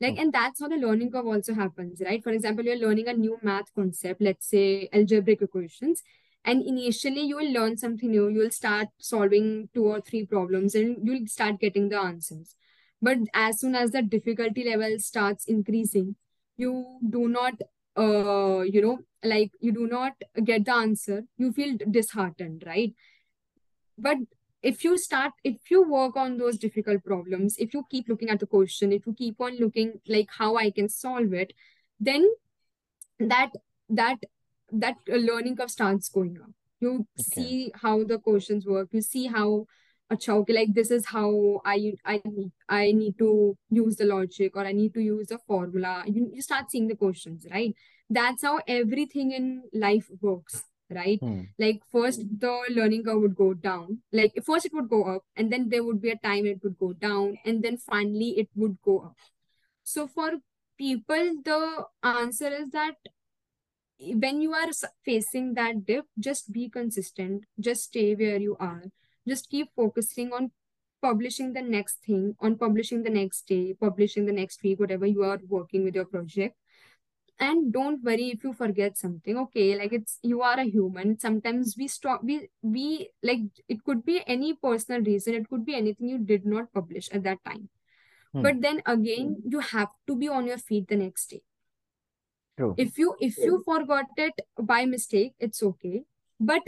[0.00, 0.20] like Hmm.
[0.20, 2.22] and that's how the learning curve also happens right?
[2.22, 6.02] For example you're learning a new math concept let's say algebraic equations
[6.44, 8.28] and initially you will learn something new.
[8.28, 12.54] You will start solving two or three problems and you'll start getting the answers.
[13.02, 16.16] But as soon as the difficulty level starts increasing
[16.56, 17.54] you do not
[17.96, 20.12] uh you know like you do not
[20.44, 22.94] get the answer you feel disheartened right?
[23.96, 24.18] But
[24.62, 28.40] if you start if you work on those difficult problems if you keep looking at
[28.40, 31.54] the question if you keep on looking like how i can solve it
[31.98, 32.28] then
[33.18, 33.50] that
[33.88, 34.18] that
[34.72, 37.42] that learning curve starts going up you Okay.
[37.42, 39.66] see how the questions work you see how
[40.12, 44.56] acha, okay, like this is how I I need I need to use the logic
[44.56, 46.02] or I need to use the formula.
[46.06, 47.74] You, you start seeing the questions, right?
[48.08, 51.20] That's how everything in life works, right?
[51.20, 51.42] Hmm.
[51.58, 53.98] Like first the learning curve would go down.
[54.12, 56.78] Like first it would go up, and then there would be a time it would
[56.78, 59.16] go down, and then finally it would go up.
[59.84, 60.32] So for
[60.76, 62.96] people, the answer is that
[64.00, 64.68] when you are
[65.04, 68.84] facing that dip, just be consistent, just stay where you are,
[69.28, 70.50] just keep focusing on
[71.02, 75.22] publishing the next thing, on publishing the next day, publishing the next week, whatever you
[75.22, 76.56] are working with your project.
[77.38, 79.38] And don't worry if you forget something.
[79.38, 81.18] Okay, like it's you are a human.
[81.18, 85.74] Sometimes we stop we we like it could be any personal reason, it could be
[85.74, 87.70] anything you did not publish at that time.
[88.34, 88.42] Hmm.
[88.42, 91.40] But then again, you have to be on your feet the next day
[92.60, 92.74] True.
[92.76, 96.02] if you if you forgot it by mistake it's okay.
[96.38, 96.60] But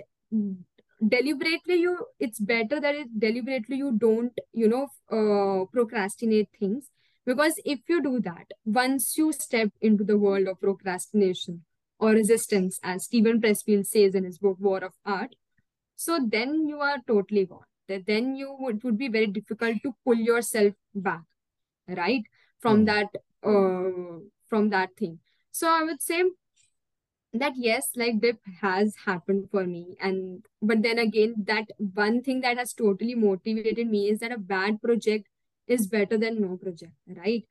[1.06, 6.88] deliberately you it's better that it deliberately you don't you know uh, procrastinate things.
[7.26, 11.64] Because if you do that once you step into the world of procrastination
[11.98, 15.34] or resistance as Steven Pressfield says in his book War of Art
[15.94, 17.64] so then you are totally gone.
[17.88, 21.22] That then you would, it would be very difficult to pull yourself back
[21.88, 22.22] right?
[22.60, 22.84] From Hmm.
[22.84, 23.08] that
[23.44, 25.18] uh, from that thing
[25.52, 26.22] so i would say
[27.32, 29.96] that yes like dip has happened for me.
[30.00, 34.38] And but then again that one thing that has totally motivated me is that a
[34.38, 35.28] bad project
[35.66, 37.44] is better than no project right?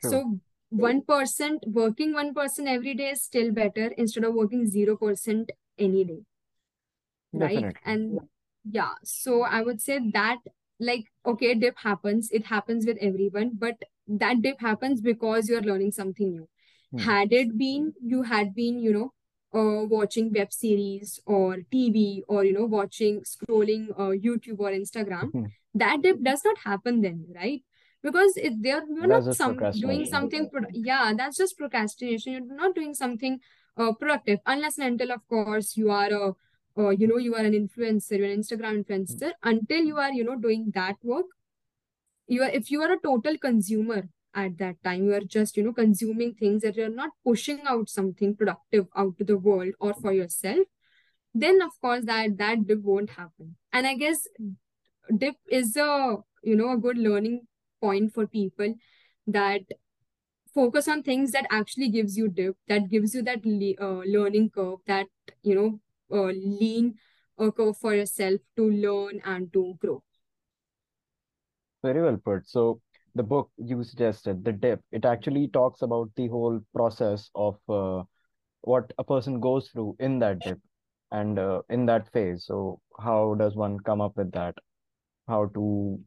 [0.00, 0.10] True.
[0.10, 0.38] so
[0.70, 6.22] 1% working 1% every day is still better instead of working 0% any day
[7.32, 7.54] right?
[7.54, 7.80] Definitely.
[7.84, 8.20] and
[8.70, 10.38] yeah so i would say that
[10.80, 12.30] like okay dip happens.
[12.32, 13.76] It happens with everyone but
[14.08, 16.48] that dip happens because you're learning something new
[16.94, 17.04] Hmm.
[17.04, 19.12] had it been you had been you know
[19.60, 25.30] uh, watching web series or tv or you know watching scrolling uh, youtube or instagram
[25.32, 25.44] Hmm.
[25.74, 27.62] that dip does not happen then right?
[28.02, 32.34] Because it they're you're That's not some doing something pro- yeah that's just procrastination.
[32.34, 33.38] You're not doing something
[33.76, 36.32] uh, productive unless and until of course you are a
[36.78, 39.32] uh, you know you are an influencer you're an instagram influencer.
[39.42, 41.26] Until you are you know doing that work
[42.28, 45.04] you are if you are a total consumer at that time.
[45.04, 49.18] You are just you know consuming things that you're not pushing out something productive out
[49.18, 50.66] to the world or for yourself
[51.34, 53.56] then of course that that dip won't happen.
[53.72, 54.26] And i guess
[55.16, 57.46] dip is a you know a good learning
[57.80, 58.74] point for people
[59.26, 59.62] that
[60.54, 63.40] focus on things that actually gives you dip that gives you that
[63.80, 65.06] uh, learning curve that
[65.42, 65.80] you know
[66.16, 66.94] uh, lean
[67.38, 70.02] uh, curve for yourself to learn and to grow.
[71.82, 72.48] Very well put.
[72.48, 72.80] So
[73.14, 78.02] the book you suggested, The Dip, it actually talks about the whole process of uh,
[78.62, 80.58] what a person goes through in that dip
[81.12, 82.46] and uh, in that phase.
[82.46, 84.56] So how does one come up with that?
[85.28, 86.00] How to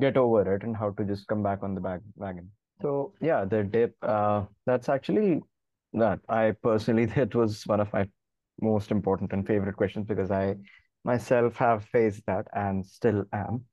[0.00, 2.50] get over it and how to just come back on the back wagon.
[2.80, 5.40] So yeah, the dip, uh, that's actually
[5.94, 6.20] that.
[6.28, 8.08] I personally, that was one of my
[8.60, 10.56] most important and favorite questions because I
[11.04, 13.64] myself have faced that and still am.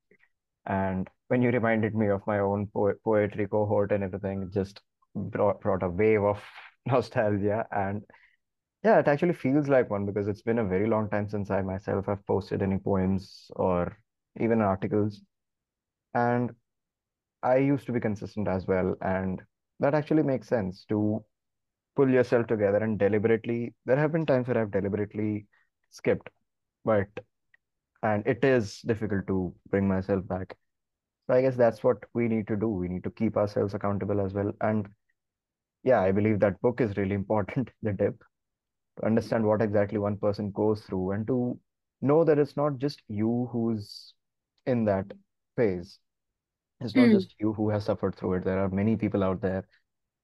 [0.70, 4.82] And when you reminded me of my own po poetry cohort and everything, just
[5.16, 6.42] brought, brought a wave of
[6.88, 7.68] nostalgia.
[7.72, 8.04] And
[8.84, 11.62] yeah, it actually feels like one because it's been a very long time since I
[11.62, 13.98] myself have posted any poems or
[14.40, 15.22] even articles.
[16.14, 16.54] And
[17.44, 18.96] I used to be consistent as well.
[19.02, 19.44] And
[19.80, 21.24] that actually makes sense to
[21.96, 23.76] pull yourself together and deliberately.
[23.86, 25.48] There have been times where I've deliberately
[25.92, 26.30] skipped,
[26.86, 27.08] but
[28.04, 30.56] and it is difficult to bring myself back.
[31.28, 32.70] So I guess that's what we need to do.
[32.70, 34.52] We need to keep ourselves accountable as well.
[34.62, 34.88] And
[35.84, 38.24] yeah, I believe that book is really important, The Dip,
[39.00, 41.60] to understand what exactly one person goes through and to
[42.02, 44.14] know that it's not just you who's
[44.66, 45.06] in that
[45.58, 46.00] phase.
[46.82, 47.18] It's not Hmm.
[47.18, 48.46] just you who has suffered through it.
[48.46, 49.66] There are many people out there.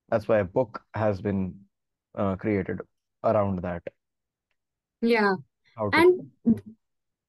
[0.09, 1.55] That's why a book has been
[2.15, 2.81] uh, created
[3.23, 3.83] around that.
[5.01, 5.35] Yeah.
[5.93, 6.31] And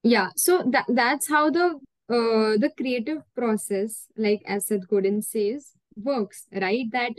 [0.07, 5.73] yeah, so that that's how the uh the creative process, like as Seth Godin says,
[5.97, 6.87] works, right?
[6.93, 7.13] That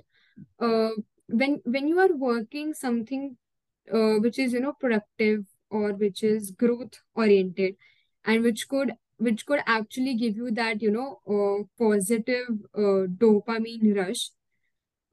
[0.60, 0.92] uh
[1.28, 3.38] when when you are working something
[3.94, 7.76] uh which is, you know, productive or which is growth oriented
[8.26, 13.96] and which could which could actually give you that, you know, uh, positive uh, dopamine
[13.98, 14.30] rush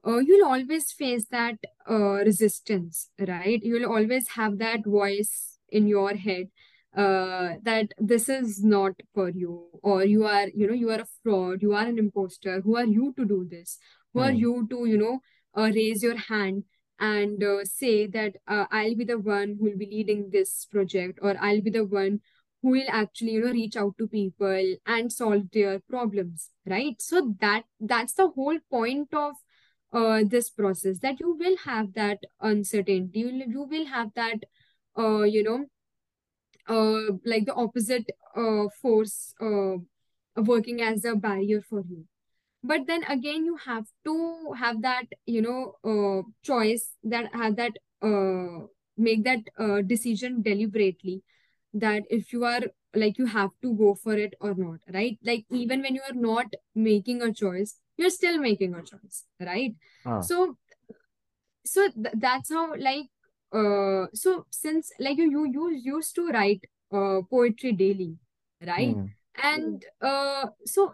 [0.07, 1.55] uh, you'll always face that
[1.89, 3.59] uh, resistance, right?
[3.63, 6.49] You'll always have that voice in your head
[6.95, 11.07] uh, that this is not for you, or you are, you know, you are a
[11.23, 12.61] fraud, you are an imposter.
[12.61, 13.77] Who are you to do this?
[14.13, 15.19] Who are hmm, you to, you know,
[15.55, 16.63] uh, raise your hand
[16.99, 21.19] and uh, say that uh, I'll be the one who will be leading this project,
[21.21, 22.21] or I'll be the one
[22.61, 26.95] who will actually, you know, reach out to people and solve their problems, right?
[27.01, 29.35] So that that's the whole point of
[29.95, 34.39] uh, this process that you will have that uncertainty you will, you will have that
[34.97, 35.65] uh, you know
[36.67, 38.05] uh, like the opposite
[38.35, 39.75] uh, force uh,
[40.37, 42.05] working as a barrier for you.
[42.63, 47.73] But then again you have to have that you know uh, choice that have that
[48.01, 48.65] uh,
[48.97, 51.21] make that uh, decision deliberately
[51.73, 52.61] that if you are
[52.95, 55.17] like you have to go for it or not right?
[55.23, 59.75] Like even when you are not making a choice you're still making a choice right?
[60.05, 60.57] Ah, so
[61.65, 63.05] so th- that's how like
[63.61, 68.15] uh so since like you you you used to write uh poetry daily
[68.65, 68.95] right?
[68.95, 69.05] Hmm,
[69.43, 70.93] and uh so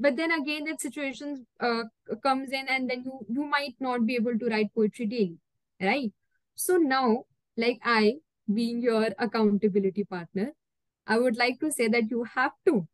[0.00, 1.84] but then again that situations uh
[2.22, 5.38] comes in and then you you might not be able to write poetry daily
[5.80, 6.12] right?
[6.54, 7.24] So now
[7.56, 8.16] like I
[8.52, 10.52] being your accountability partner
[11.06, 12.86] I would like to say that you have to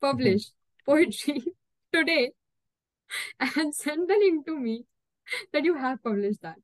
[0.00, 0.50] publish
[0.86, 1.44] poetry
[1.92, 2.32] today
[3.56, 4.84] and send the link to me
[5.52, 6.56] that you have published that.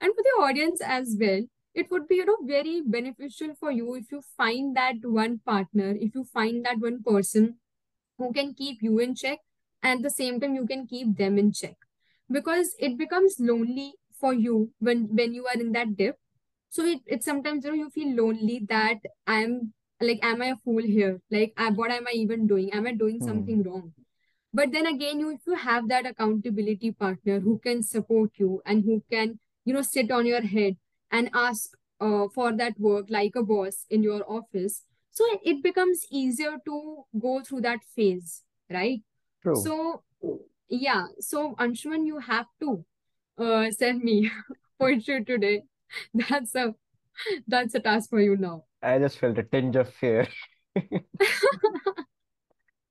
[0.00, 1.42] And for the audience as well,
[1.74, 5.94] it would be, you know, very beneficial for you if you find that one partner,
[5.98, 7.56] if you find that one person
[8.18, 9.38] who can keep you in check,
[9.82, 11.76] and at the same time you can keep them in check.
[12.30, 16.16] Because it becomes lonely for you when when you are in that dip.
[16.70, 20.56] So it, it sometimes you know you feel lonely that I'm like, am I a
[20.56, 21.20] fool here?
[21.30, 22.72] Like, I, what am I even doing?
[22.72, 23.26] Am I doing hmm.
[23.26, 23.92] something wrong?
[24.52, 28.84] But then again, you if you have that accountability partner who can support you and
[28.84, 30.76] who can, you know, sit on your head
[31.12, 36.06] and ask uh, for that work like a boss in your office, so it becomes
[36.10, 39.02] easier to go through that phase, right?
[39.42, 39.56] True.
[39.62, 40.02] So
[40.68, 42.84] yeah, so Anshuman, you have to
[43.38, 44.30] uh, send me
[44.80, 45.64] poetry today.
[46.14, 46.74] That's a
[47.48, 48.64] that's a task for you now.
[48.82, 50.28] I just felt a tinge of fear.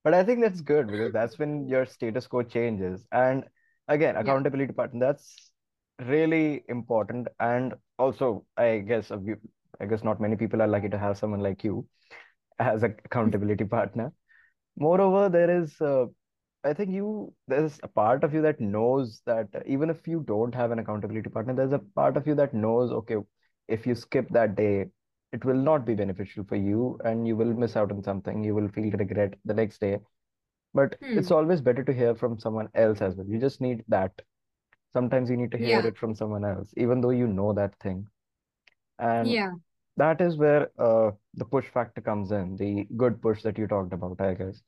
[0.04, 3.06] But I think that's good because that's when your status quo changes.
[3.12, 3.44] And
[3.88, 4.22] again, Yeah.
[4.22, 5.52] accountability partner, that's
[6.00, 7.28] really important.
[7.40, 9.12] And also, I guess
[9.80, 11.88] I guess not many people are lucky to have someone like you
[12.60, 14.14] as an accountability partner.
[14.78, 16.06] Moreover, there is, uh,
[16.64, 20.56] I think you, there's a part of you that knows that even if you don't
[20.56, 23.18] have an accountability partner, there's a part of you that knows, okay,
[23.68, 24.88] if you skip that day,
[25.34, 28.44] it will not be beneficial for you and you will miss out on something.
[28.44, 30.00] You will feel regret the next day.
[30.76, 31.32] But it's Hmm.
[31.32, 33.28] always better to hear from someone else as well.
[33.28, 34.12] You just need that.
[34.96, 35.88] Sometimes you need to hear Yeah.
[35.92, 38.08] it from someone else, even though you know that thing.
[38.98, 39.52] And Yeah.
[39.98, 43.94] that is where uh, the push factor comes in, the good push that you talked
[43.94, 44.62] about, I guess.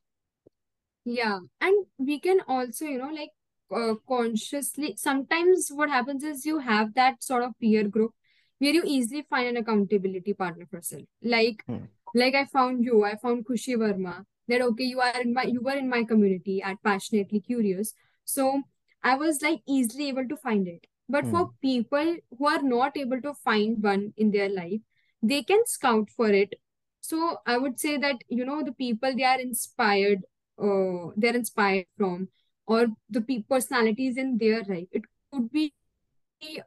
[1.06, 3.32] Yeah, and we can also, you know, like
[3.72, 8.12] uh, consciously, sometimes what happens is you have that sort of peer group
[8.60, 11.04] where you easily find an accountability partner for self.
[11.22, 11.86] Like, Hmm.
[12.14, 15.62] like I found you, I found Khushi Verma, that okay, you are in my, you
[15.62, 17.94] were in my community at Passionately Curious.
[18.26, 18.62] So
[19.04, 20.86] I was like easily able to find it.
[21.10, 21.52] But for Hmm.
[21.62, 24.82] people who are not able to find one in their life,
[25.22, 26.56] they can scout for it.
[27.02, 30.24] So I would say that, you know, the people they are inspired
[30.62, 32.30] uh, they're inspired from
[32.66, 35.72] or the pe- personalities in their life it could be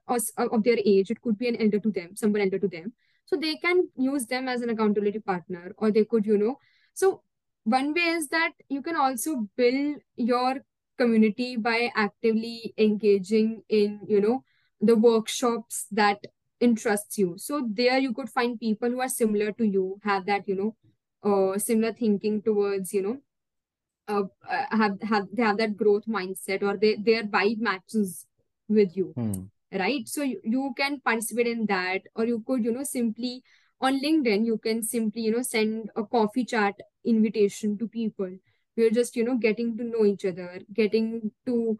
[0.08, 2.68] us uh, of their age it could be an elder to them someone elder to
[2.68, 2.92] them
[3.26, 6.58] so they can use them as an accountability partner or they could you know
[6.94, 7.22] so
[7.64, 10.56] one way is that you can also build your
[11.00, 14.44] community by actively engaging in, you know,
[14.80, 16.18] the workshops that
[16.60, 17.34] interests you.
[17.38, 20.76] So there you could find people who are similar to you, have that, you know,
[21.30, 23.18] uh, similar thinking towards, you know,
[24.08, 28.26] uh, uh, have have they have that growth mindset or they their vibe matches
[28.68, 29.50] with you Hmm.
[29.72, 33.42] right so you, you can participate in that or you could you know simply
[33.80, 36.74] on linkedin you can simply you know send a coffee chat
[37.04, 38.30] invitation to people
[38.76, 41.78] you're just you know getting to know each other getting to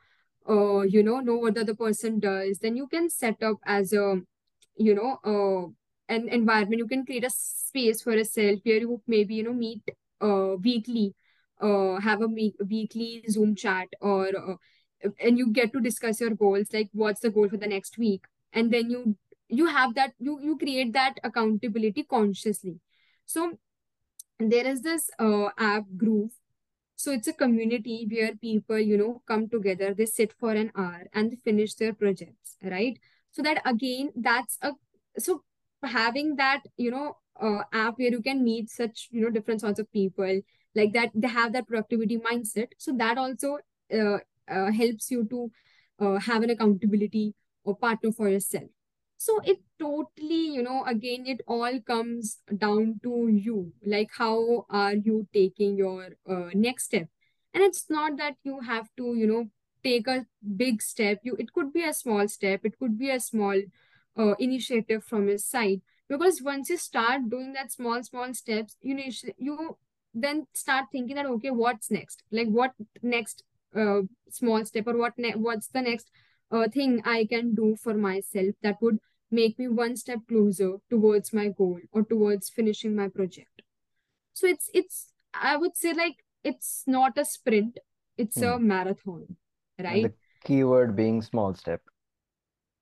[0.49, 2.59] uh you know know what the other person does.
[2.59, 4.21] Then you can set up as a
[4.77, 5.69] you know uh
[6.13, 6.79] an environment.
[6.79, 9.83] You can create a space for yourself where you maybe you know meet
[10.21, 11.15] uh weekly
[11.61, 14.55] uh have a week, weekly zoom chat or uh,
[15.21, 18.25] and you get to discuss your goals like what's the goal for the next week.
[18.53, 19.17] And then you
[19.49, 22.81] you have that you you create that accountability consciously.
[23.27, 23.59] So
[24.39, 26.33] there is this uh, app groove
[27.01, 31.07] so it's a community where people you know come together they sit for an hour
[31.15, 32.99] and they finish their projects right?
[33.31, 34.73] So that again that's a
[35.19, 35.43] so
[35.83, 39.79] having that you know uh, app where you can meet such you know different sorts
[39.79, 40.41] of people
[40.75, 42.69] like that they have that productivity mindset.
[42.79, 43.59] So that also
[43.95, 45.51] uh, uh, helps you to
[46.01, 47.35] uh, have an accountability
[47.65, 48.71] or partner for yourself
[49.25, 54.95] so it totally you know again it all comes down to you like how are
[54.95, 57.09] you taking your uh, next step?
[57.53, 59.51] And it's not that you have to you know
[59.85, 61.21] take a big step.
[61.23, 62.61] You it could be a small step.
[62.65, 63.61] It could be a small
[64.17, 65.81] uh, initiative from your side.
[66.09, 69.05] Because once you start doing that small small steps you know
[69.39, 69.77] you
[70.13, 72.23] then start thinking that okay what's next?
[72.33, 73.45] Like what next
[73.77, 76.11] uh, small step or what ne- what's the next
[76.53, 78.99] uh, thing i can do for myself that would
[79.31, 83.63] make me one step closer towards my goal or towards finishing my project
[84.35, 87.79] so it's it's i would say like it's not a sprint
[88.19, 88.67] it's a Hmm.
[88.73, 89.37] marathon
[89.79, 90.13] right the
[90.45, 91.83] keyword being small step.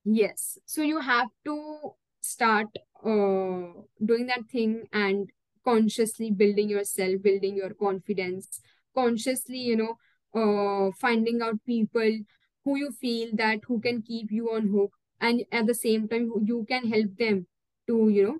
[0.05, 0.59] Yes.
[0.67, 2.69] So you have to start
[3.05, 5.31] uh, doing that thing and
[5.65, 8.61] consciously building yourself, building your confidence,
[8.95, 9.99] consciously, you know,
[10.35, 12.19] uh, finding out people
[12.65, 16.31] who you feel that who can keep you on hook, and at the same time,
[16.45, 17.47] you can help them
[17.87, 18.39] to, you know,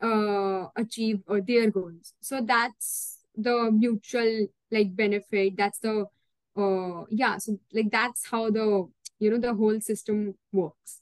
[0.00, 2.14] uh, achieve uh, their goals.
[2.20, 5.56] So that's the mutual like benefit.
[5.56, 6.06] That's the
[6.56, 7.38] uh, yeah.
[7.38, 11.00] So like that's how the you know the whole system works.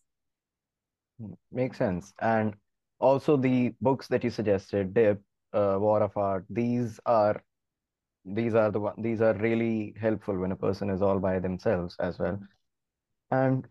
[1.21, 1.33] Hmm.
[1.51, 2.13] Makes sense.
[2.21, 2.55] And
[2.99, 5.21] also the books that you suggested, Dip,
[5.53, 7.43] uh, War of Art, these are
[8.25, 11.97] these are the one these are really helpful when a person is all by themselves
[11.99, 12.39] as well.
[13.31, 13.67] And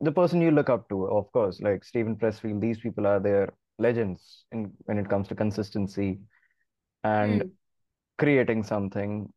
[0.00, 3.52] the person you look up to, of course, like Steven Pressfield, these people are their
[3.78, 6.18] legends in when it comes to consistency
[7.04, 7.48] and Hmm.
[8.18, 9.32] creating something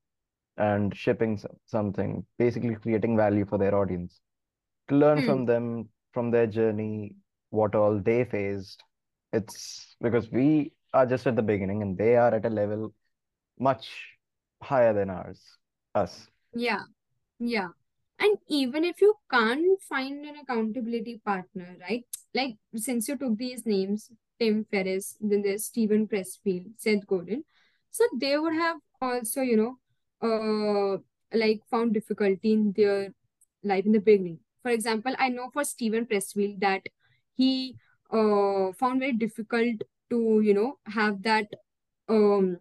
[0.57, 4.20] and shipping something, basically creating value for their audience.
[4.89, 5.24] To learn Hmm.
[5.24, 7.16] from them, from their journey,
[7.49, 8.84] what all they faced.
[9.34, 12.93] It's because we are just at the beginning and they are at a level
[13.59, 13.89] much
[14.62, 15.41] higher than ours,
[15.95, 16.28] us.
[16.53, 16.84] Yeah.
[17.39, 17.70] Yeah.
[18.22, 22.06] And even if you can't find an accountability partner, right?
[22.34, 27.44] Like since you took these names, Tim Ferriss, then there's Steven Pressfield, Seth Godin.
[27.90, 29.78] So they would have also, you know,
[30.22, 30.98] uh
[31.34, 33.14] like found difficulty in their
[33.64, 34.40] life in the beginning.
[34.62, 36.84] For example, I know for Steven Pressfield that
[37.36, 37.76] he
[38.12, 41.48] uh found very difficult to, you know, have that
[42.10, 42.60] um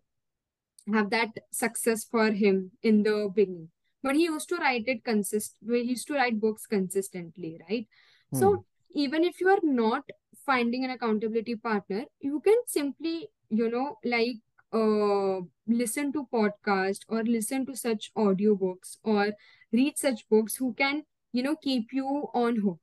[0.92, 3.70] have that success for him in the beginning.
[4.02, 7.86] But he used to write it consist he used to write books consistently, right?
[8.32, 8.38] Hmm.
[8.38, 10.04] So even if you are not
[10.44, 14.36] finding an accountability partner, you can simply, you know, like
[14.72, 19.32] uh listen to podcast or listen to such audiobooks or
[19.72, 22.80] read such books who can, you know, keep you on hook,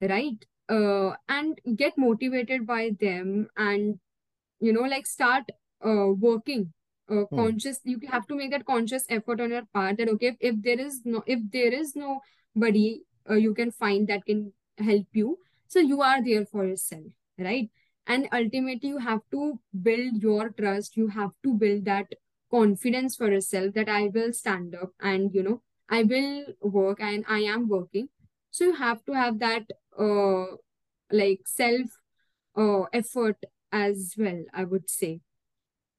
[0.00, 0.44] right?
[0.68, 3.98] Uh, and get motivated by them and
[4.60, 5.44] you know like start
[5.84, 6.72] uh, working
[7.14, 7.36] Hmm.
[7.36, 10.62] conscious you have to make that conscious effort on your part that okay if, if
[10.62, 15.38] there is no if there is nobody uh, you can find that can help you
[15.68, 17.06] so you are there for yourself
[17.38, 17.70] right
[18.06, 22.06] and ultimately you have to build your trust you have to build that
[22.50, 27.24] confidence for yourself that i will stand up and you know i will work and
[27.28, 28.08] i am working
[28.50, 29.64] so you have to have that
[29.98, 30.44] uh
[31.10, 31.98] like self
[32.56, 33.36] uh, effort
[33.70, 35.20] as well, I would say.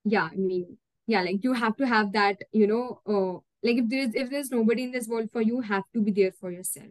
[0.04, 0.78] Yeah, I mean,
[1.08, 4.52] yeah, like you have to have that, you know, uh, like if there's if there's
[4.52, 6.88] nobody in this world for you, you have to be there for yourself.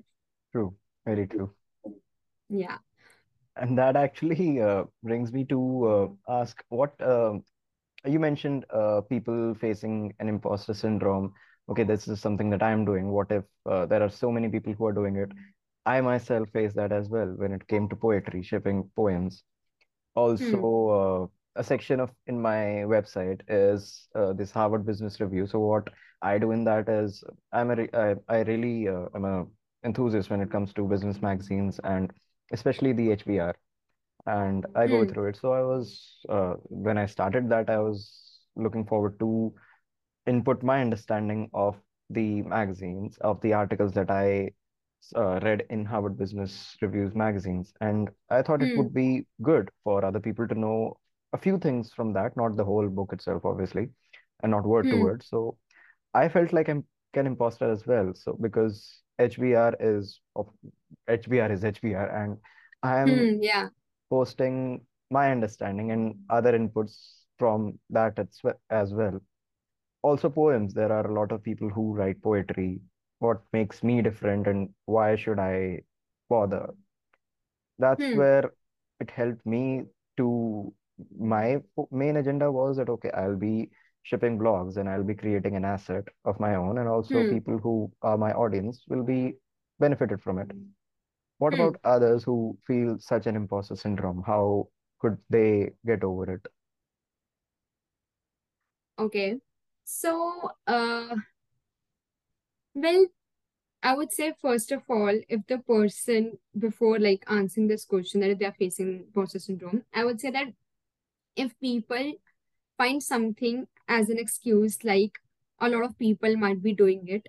[0.52, 0.74] True.
[1.04, 1.50] Very true.
[2.48, 2.78] Yeah.
[3.56, 7.34] And that actually uh, brings me to uh, ask what uh,
[8.06, 11.34] you mentioned uh, people facing an imposter syndrome.
[11.68, 13.08] Okay, this is something that I'm doing.
[13.08, 15.30] What if uh, there are so many people who are doing it?
[15.84, 19.42] I myself faced that as well when it came to poetry, shipping poems.
[20.14, 20.20] Hmm.
[20.20, 25.46] Also, uh, a section of in my website is uh, this Harvard Business Review.
[25.46, 25.88] So what
[26.22, 27.22] I do in that is
[27.52, 29.46] I'm a re I, I really uh, I'm a
[29.84, 32.12] enthusiast when it comes to business magazines and
[32.52, 33.54] especially the HBR
[34.26, 35.06] and I go Hmm.
[35.06, 35.36] through it.
[35.40, 39.52] So I was uh, when I started that, I was looking forward to
[40.26, 41.76] input my understanding of
[42.10, 44.50] the magazines, of the articles that I
[45.16, 48.76] uh, read in Harvard Business Reviews magazines, and I thought it Hmm.
[48.76, 50.98] would be good for other people to know
[51.32, 53.88] a few things from that, not the whole book itself, obviously,
[54.42, 54.98] and not word to Hmm.
[54.98, 55.22] word.
[55.22, 55.56] So
[56.14, 58.12] I felt like I'm an imposter as well.
[58.14, 60.48] So because HBR is of
[61.08, 62.38] HBR is HBR, and
[62.82, 63.38] I am Hmm.
[63.42, 63.70] Yeah.
[64.10, 69.20] posting my understanding and other inputs from that as as well.
[70.02, 70.74] Also, poems.
[70.74, 72.80] There are a lot of people who write poetry.
[73.20, 75.82] What makes me different and why should I
[76.28, 76.74] bother?
[77.78, 78.14] That's Hmm.
[78.14, 78.50] where
[79.00, 79.84] it helped me
[80.16, 80.74] to
[81.18, 81.58] my
[81.90, 83.70] main agenda was that okay, I'll be
[84.02, 87.30] shipping blogs and I'll be creating an asset of my own, and also Hmm.
[87.30, 89.34] people who are my audience will be
[89.78, 90.50] benefited from it.
[91.38, 91.54] What Hmm.
[91.54, 94.22] about others who feel such an imposter syndrome?
[94.26, 94.68] How
[95.00, 96.46] could they get over it?
[98.98, 99.40] Okay.
[99.84, 101.16] So, uh,
[102.74, 103.06] well,
[103.82, 108.30] I would say first of all, if the person before like answering this question that
[108.30, 110.48] if they're facing imposter syndrome, I would say that
[111.36, 112.12] if people
[112.78, 115.18] find something as an excuse, like
[115.60, 117.28] a lot of people might be doing it,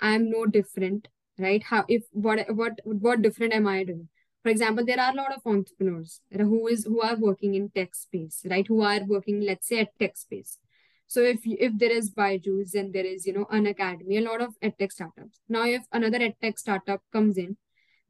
[0.00, 1.62] I am no different, right?
[1.62, 4.08] How if what what what different am I doing?
[4.42, 7.94] For example, there are a lot of entrepreneurs who is who are working in tech
[7.94, 8.66] space, right?
[8.66, 10.58] Who are working, let's say, at tech space.
[11.06, 14.40] So if if there is Byju's and there is you know an academy, a lot
[14.40, 15.40] of edtech startups.
[15.48, 17.56] Now, if another edtech startup comes in,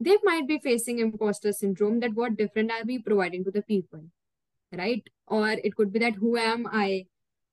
[0.00, 2.00] they might be facing imposter syndrome.
[2.00, 4.04] That what different are we providing to the people,
[4.76, 5.02] right?
[5.26, 7.06] Or it could be that who am I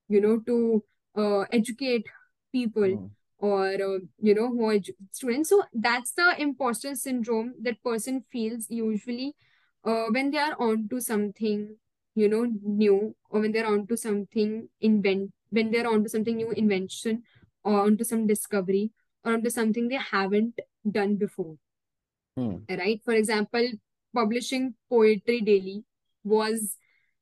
[0.08, 0.84] you know, to
[1.16, 2.06] uh, educate
[2.52, 3.08] people Hmm.
[3.40, 5.50] or, uh, you know, more edu- students.
[5.50, 9.36] So that's the imposter syndrome that person feels usually
[9.86, 11.78] uh, when they are onto something,
[12.16, 17.24] you know, new or when they're onto something invent, when they're onto something new invention
[17.64, 18.92] or onto some discovery
[19.24, 20.60] or onto something they haven't
[20.92, 21.56] done before,
[22.36, 22.70] Hmm.
[22.70, 23.02] right?
[23.04, 23.68] For example,
[24.14, 25.84] publishing poetry daily
[26.24, 26.78] was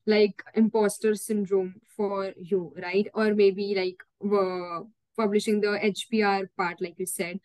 [0.08, 3.08] like imposter syndrome for you, right?
[3.14, 4.04] Or maybe like
[4.34, 4.82] uh,
[5.18, 7.40] publishing the HBR part, like you said,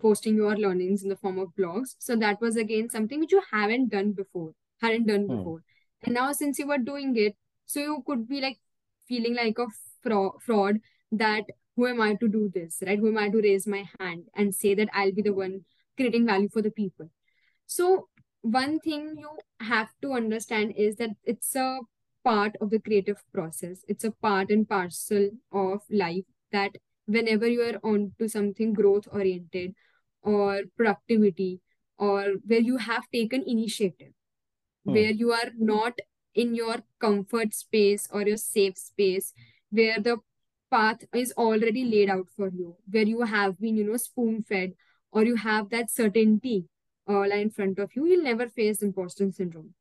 [0.00, 1.94] posting your learnings in the form of blogs.
[1.98, 5.36] So that was again something which you haven't done before, hadn't done Hmm.
[5.36, 5.62] before.
[6.02, 7.36] And now since you were doing it,
[7.66, 8.58] so you could be like
[9.08, 9.66] feeling like a
[10.02, 10.80] fra- fraud
[11.12, 11.44] that
[11.76, 12.98] who am I to do this, right?
[12.98, 15.64] Who am I to raise my hand and say that I'll be the one
[15.96, 17.10] creating value for the people?
[17.66, 18.08] So,
[18.42, 21.80] one thing you have to understand is that it's a
[22.28, 23.84] part of the creative process.
[23.94, 26.78] It's a part and parcel of life that
[27.16, 29.74] whenever you are on to something growth oriented
[30.22, 31.60] or productivity
[31.98, 32.22] or
[32.52, 34.12] where you have taken initiative,
[34.84, 34.92] Hmm.
[34.94, 36.00] where you are not
[36.34, 39.32] in your comfort space or your safe space,
[39.70, 40.18] where the
[40.70, 44.74] path is already laid out for you, where you have been, you know, spoon fed
[45.12, 46.68] or you have that certainty
[47.06, 49.74] all in front of you, you'll never face imposter syndrome.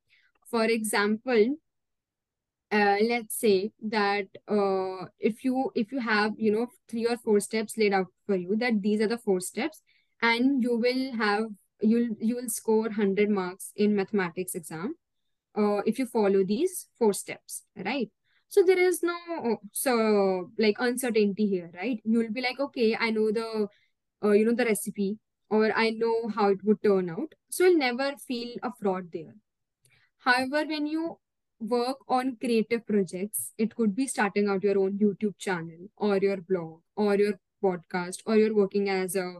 [0.49, 1.55] For example,
[2.71, 7.39] uh, let's say that uh, if you if you have you know three or four
[7.39, 9.81] steps laid out for you that these are the four steps
[10.21, 11.45] and you will have
[11.81, 14.95] you'll you will score 100 marks in mathematics exam
[15.57, 18.09] uh, if you follow these four steps, right?
[18.47, 19.17] So there is no
[19.71, 21.99] so like uncertainty here, right?
[22.03, 23.67] You'll be like, okay, I know the
[24.23, 25.17] uh, you know the recipe
[25.49, 27.33] or I know how it would turn out.
[27.49, 29.35] So you'll never feel a fraud there.
[30.19, 31.19] However, when you
[31.59, 36.37] work on creative projects, it could be starting out your own YouTube channel or your
[36.37, 37.33] blog or your
[37.63, 39.35] podcast or you're working as a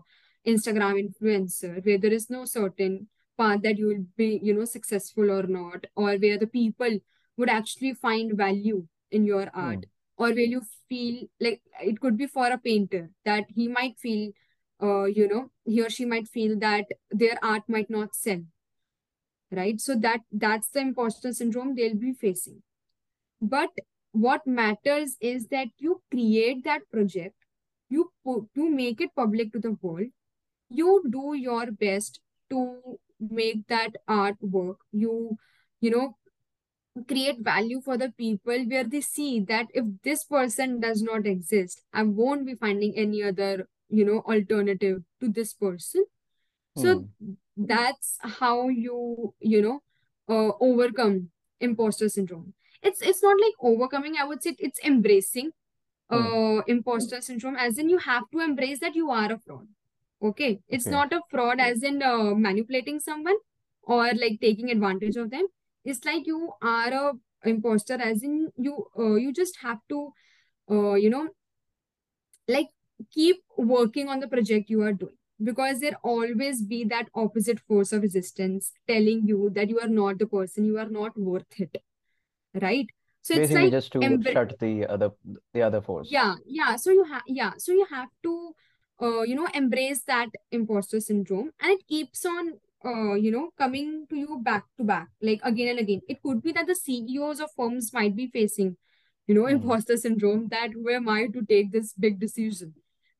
[0.48, 3.08] Instagram influencer where there is no certain
[3.38, 7.00] path that you will be, you know, successful or not, or where the people
[7.38, 9.60] would actually find value in your Hmm.
[9.60, 9.86] art,
[10.18, 14.32] or where you feel like it could be for a painter that he might feel,
[14.82, 18.42] uh, you know, he or she might feel that their art might not sell
[19.56, 19.80] right?
[19.80, 22.62] So that that's the imposter syndrome they'll be facing.
[23.42, 23.70] But
[24.12, 27.36] what matters is that you create that project
[27.90, 30.08] you to make it public to the world
[30.70, 34.78] you do your best to make that art work.
[34.92, 35.38] You
[35.82, 36.18] you know
[37.08, 41.84] create value for the people where they see that if this person does not exist,
[41.94, 46.06] I won't be finding any other, you know, alternative to this person.
[46.76, 47.34] So Hmm.
[47.58, 49.80] that's how you, you know,
[50.30, 52.54] uh, overcome imposter syndrome.
[52.82, 55.52] It's it's not like overcoming, I would say it's embracing
[56.12, 56.20] Hmm.
[56.22, 59.68] uh imposter syndrome, as in you have to embrace that you are a fraud.
[60.22, 60.62] Okay.
[60.70, 60.96] It's Okay.
[60.96, 63.36] not a fraud as in uh, manipulating someone
[63.84, 65.48] or like taking advantage of them.
[65.84, 67.14] It's like you are a
[67.44, 70.12] imposter as in you uh, you just have to
[70.72, 71.30] uh, you know
[72.48, 72.70] like
[73.12, 77.92] keep working on the project you are doing because there always be that opposite force
[77.92, 81.78] of resistance telling you that you are not the person you are not worth it
[82.62, 82.88] right?
[83.22, 85.10] So it's Basically, like just to shut the other
[85.54, 86.10] the other force.
[86.12, 86.76] yeah yeah.
[86.76, 87.54] So you have yeah.
[87.58, 88.56] So you have to
[89.02, 92.54] uh, you know embrace that imposter syndrome and it keeps on
[92.86, 96.02] uh, you know coming to you back to back like again and again.
[96.08, 98.78] It could be that the ceos of firms might be facing
[99.28, 99.56] you know Hmm.
[99.58, 102.74] imposter syndrome that who am i to take this big decision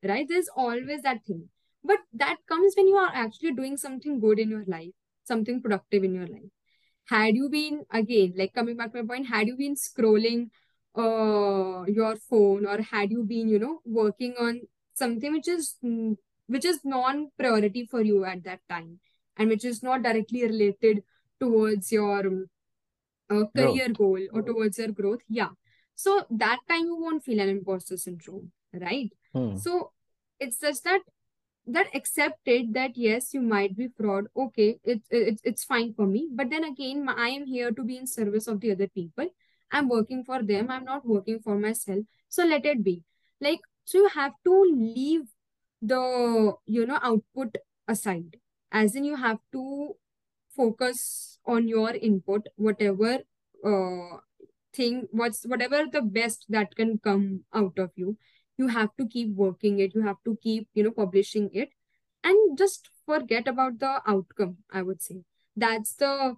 [0.04, 0.26] right?
[0.28, 1.48] There's always that thing
[1.86, 4.92] but that comes when you are actually doing something good in your life
[5.24, 6.52] something productive in your life
[7.08, 10.48] had you been again like coming back to my point had you been scrolling
[10.96, 14.60] uh your phone or had you been you know working on
[14.94, 16.16] something which is mm,
[16.46, 18.98] which is non priority for you at that time
[19.36, 21.02] and which is not directly related
[21.40, 22.46] towards your
[23.30, 23.98] uh, career Growth.
[23.98, 25.50] goal or towards your growth yeah
[25.94, 29.56] so that time you won't feel an imposter syndrome right Hmm.
[29.56, 29.92] so
[30.40, 31.00] it's just that
[31.66, 36.28] that accepted that yes you might be fraud okay it's it's it's fine for me.
[36.32, 39.28] But then again i am here to be in service of the other people.
[39.72, 40.70] I'm working for them.
[40.70, 42.04] I'm not working for myself.
[42.28, 43.02] So let it be.
[43.40, 45.22] Like so you have to leave
[45.82, 47.56] the you know output
[47.88, 48.36] aside.
[48.70, 49.96] As in you have to
[50.56, 53.18] focus on your input whatever
[53.64, 54.18] uh
[54.72, 58.16] thing what's whatever the best that can come out of you
[58.58, 61.70] you have to keep working it you have to keep you know publishing it
[62.24, 65.22] and just forget about the outcome i would say.
[65.56, 66.36] That's the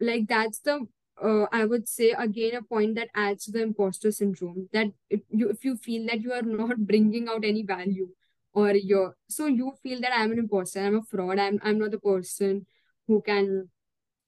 [0.00, 0.86] like that's the
[1.22, 5.20] uh, i would say again a point that adds to the imposter syndrome that if
[5.30, 8.08] you if you feel that you are not bringing out any value
[8.52, 11.90] or you're so you feel that i'm an imposter i'm a fraud i'm i'm not
[11.92, 12.66] the person
[13.06, 13.68] who can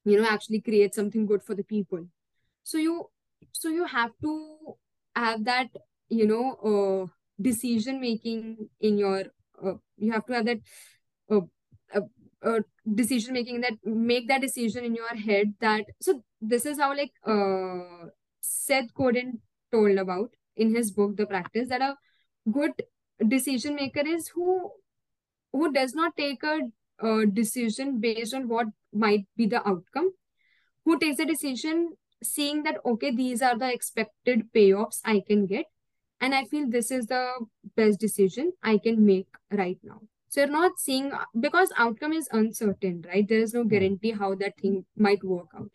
[0.04, 2.04] you know actually create something good for the people.
[2.62, 3.10] So you
[3.52, 4.76] so you have to
[5.14, 5.68] have that
[6.08, 7.06] you know uh,
[7.40, 9.24] decision making in your
[9.64, 10.58] uh, you have to have that
[11.30, 11.40] uh,
[11.94, 12.00] uh,
[12.42, 12.60] uh,
[12.94, 17.12] decision making that make that decision in your head that so this is how like
[17.26, 18.06] uh,
[18.40, 19.40] Seth Godin
[19.72, 21.96] told about in his book The Practice that a
[22.50, 22.72] good
[23.26, 24.70] decision maker is who
[25.52, 26.60] who does not take a
[27.00, 30.10] uh, decision based on what might be the outcome
[30.84, 31.90] who takes a decision
[32.22, 35.66] seeing that okay these are the expected payoffs i can get
[36.20, 37.22] and i feel this is the
[37.76, 40.00] best decision i can make right now.
[40.30, 41.10] So you're not seeing
[41.40, 43.26] because outcome is uncertain right?
[43.26, 43.68] There is no Hmm.
[43.68, 45.70] guarantee how that thing might work out.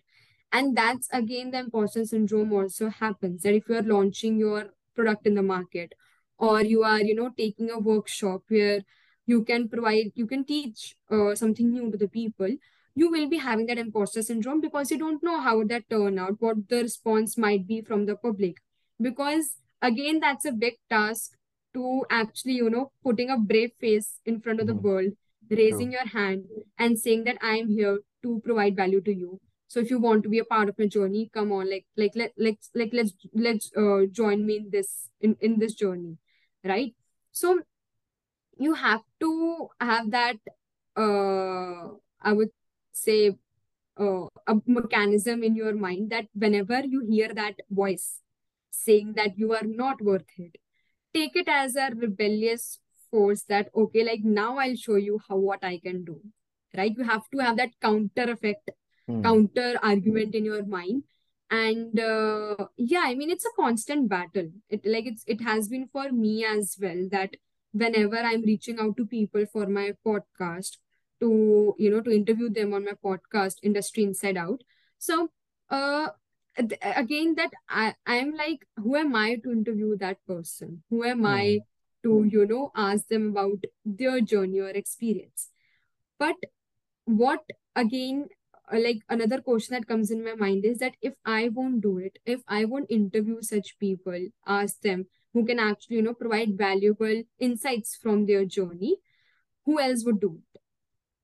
[0.52, 5.28] And that's again the imposter syndrome also happens that if you are launching your product
[5.28, 5.94] in the market
[6.38, 8.82] or you are you know taking a workshop where
[9.26, 12.56] you can provide you can teach uh, something new to the people
[12.96, 16.36] you will be having that imposter syndrome because you don't know how that turn out
[16.40, 18.58] what the response might be from the public.
[19.02, 21.34] Because again that's a big task
[21.74, 24.88] to actually you know putting a brave face in front of the Hmm.
[24.88, 25.12] world
[25.50, 25.58] True.
[25.62, 26.46] raising your hand
[26.80, 30.24] and saying that i am here to provide value to you so if you want
[30.24, 33.14] to be a part of my journey come on like like let let's like let's
[33.48, 36.18] let's uh, join me in this in in this journey
[36.74, 36.96] right
[37.32, 37.60] so
[38.58, 39.32] you have to
[39.80, 40.38] have that
[40.96, 41.88] uh
[42.22, 42.52] i would
[42.92, 43.36] say
[44.00, 48.20] uh, a mechanism in your mind that whenever you hear that voice
[48.74, 50.58] saying that you are not worth it.
[51.14, 52.80] Take it as a rebellious
[53.12, 56.20] force that okay like now i'll show you how what i can do
[56.76, 56.94] right?
[56.98, 58.72] You have to have that counter effect
[59.08, 59.22] Hmm.
[59.22, 61.04] counter argument in your mind.
[61.52, 64.50] And uh, yeah i mean it's a constant battle.
[64.70, 67.36] It like it's it has been for me as well that
[67.74, 70.78] whenever i'm reaching out to people for my podcast
[71.20, 74.64] to you know to interview them on my podcast industry inside out.
[74.98, 75.30] So
[75.70, 76.08] uh
[76.58, 80.84] again that i i'm like who am i to interview that person?
[80.90, 81.60] Who am i
[82.04, 82.04] Hmm.
[82.04, 85.50] to you know ask them about their journey or experience?
[86.20, 86.36] But
[87.06, 87.42] what
[87.76, 88.28] again
[88.72, 91.98] uh, like another question that comes in my mind is that if i won't do
[91.98, 96.58] it if i won't interview such people ask them who can actually you know provide
[96.58, 98.98] valuable insights from their journey
[99.66, 100.60] who else would do it?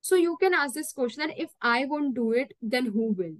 [0.00, 3.36] So you can ask this question that if i won't do it then who will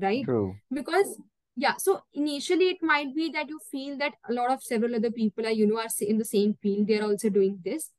[0.00, 0.24] right?
[0.24, 0.56] True.
[0.72, 1.18] Because
[1.56, 5.10] yeah, so initially it might be that you feel that a lot of several other
[5.10, 7.90] people are, you know, are in the same field, they're also doing this.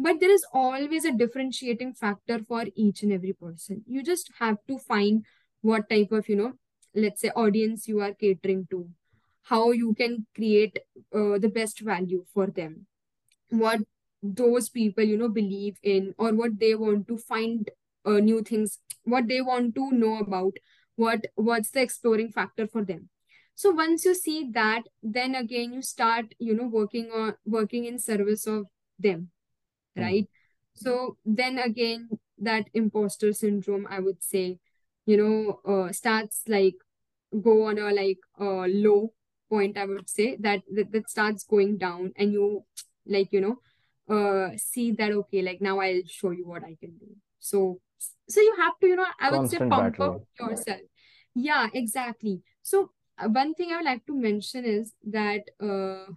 [0.00, 3.84] But there is always a differentiating factor for each and every person.
[3.86, 5.24] You just have to find
[5.60, 6.52] what type of, you know,
[6.94, 8.88] let's say audience you are catering to,
[9.42, 10.78] how you can create
[11.14, 12.86] uh, the best value for them,
[13.50, 13.80] what
[14.22, 17.70] those people, you know, believe in, or what they want to find
[18.04, 20.56] uh, new things, what they want to know about,
[20.98, 23.10] what what's the exploring factor for them.
[23.56, 27.98] So once you see that, then again you start, you know, working on working in
[28.00, 28.66] service of
[28.98, 29.30] them,
[29.96, 30.02] Hmm.
[30.02, 30.28] right?
[30.74, 34.58] So then again, that imposter syndrome, I would say,
[35.06, 36.76] you know, uh, starts like
[37.42, 39.12] go on a like uh, low
[39.50, 42.64] point i would say that, that that starts going down and you
[43.06, 43.56] like you know
[44.14, 47.80] uh see that okay like now i'll show you what i can do so
[48.28, 50.80] so you have to you know i would say Constant pump up yourself.
[51.34, 52.42] Yeah exactly.
[52.62, 56.12] So uh, one thing i would like to mention is that uh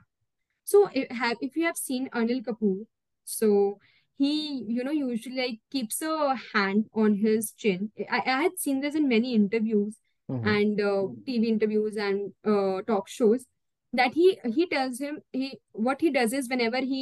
[0.64, 2.86] so if have if you have seen anil kapoor
[3.26, 3.80] so
[4.18, 7.92] he you know usually like keeps a hand on his chin.
[8.10, 9.98] I, I had seen this in many interviews
[10.30, 10.48] Mhm.
[10.56, 13.46] and uh, TV interviews and uh, talk shows
[13.94, 17.02] that he he tells him he what he does is whenever he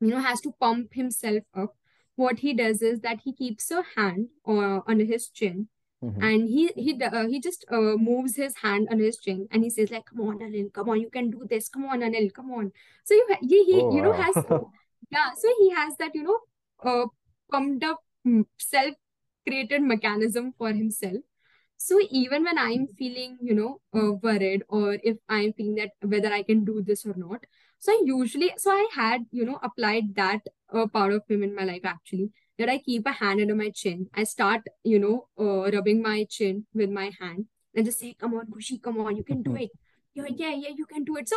[0.00, 1.74] you know has to pump himself up
[2.18, 5.68] what he does is that he keeps a hand uh, under his chin
[6.04, 6.22] Mhm.
[6.26, 9.70] and he he uh, he just uh, moves his hand under his chin and he
[9.76, 11.68] says like come on Anil come on you can do this.
[11.68, 12.70] Come on Anil come on.
[13.04, 14.36] So you he, he Oh, you know has
[15.16, 16.38] yeah so he has that you know
[16.90, 17.06] uh,
[17.50, 18.04] pumped up
[18.58, 18.94] self
[19.46, 21.18] created mechanism for himself.
[21.76, 26.32] So even when I'm feeling, you know, uh, worried or if I'm feeling that whether
[26.32, 27.44] I can do this or not,
[27.78, 30.40] so I usually, so I had, you know, applied that
[30.72, 33.70] uh, part of him in my life actually, that I keep a hand under my
[33.70, 34.08] chin.
[34.14, 38.34] I start, you know, uh, rubbing my chin with my hand and just say, come
[38.34, 39.70] on, Khushi, come on, you can do it.
[40.14, 41.28] Yeah, yeah, yeah, you can do it.
[41.28, 41.36] So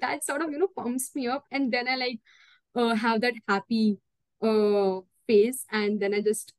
[0.00, 1.44] that sort of, you know, pumps me up.
[1.50, 2.20] And then I like
[2.74, 3.98] uh, have that happy
[4.42, 6.52] uh, face and then I just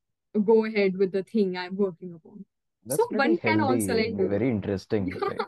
[0.44, 2.46] go ahead with the thing I'm working upon.
[2.86, 5.14] That's So one can also like, and you know, very interesting.
[5.22, 5.40] Like,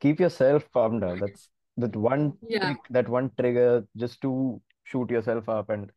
[0.00, 1.18] keep yourself pumped up.
[1.20, 5.90] That's that one yeah, trick, that one trigger just to shoot yourself up, and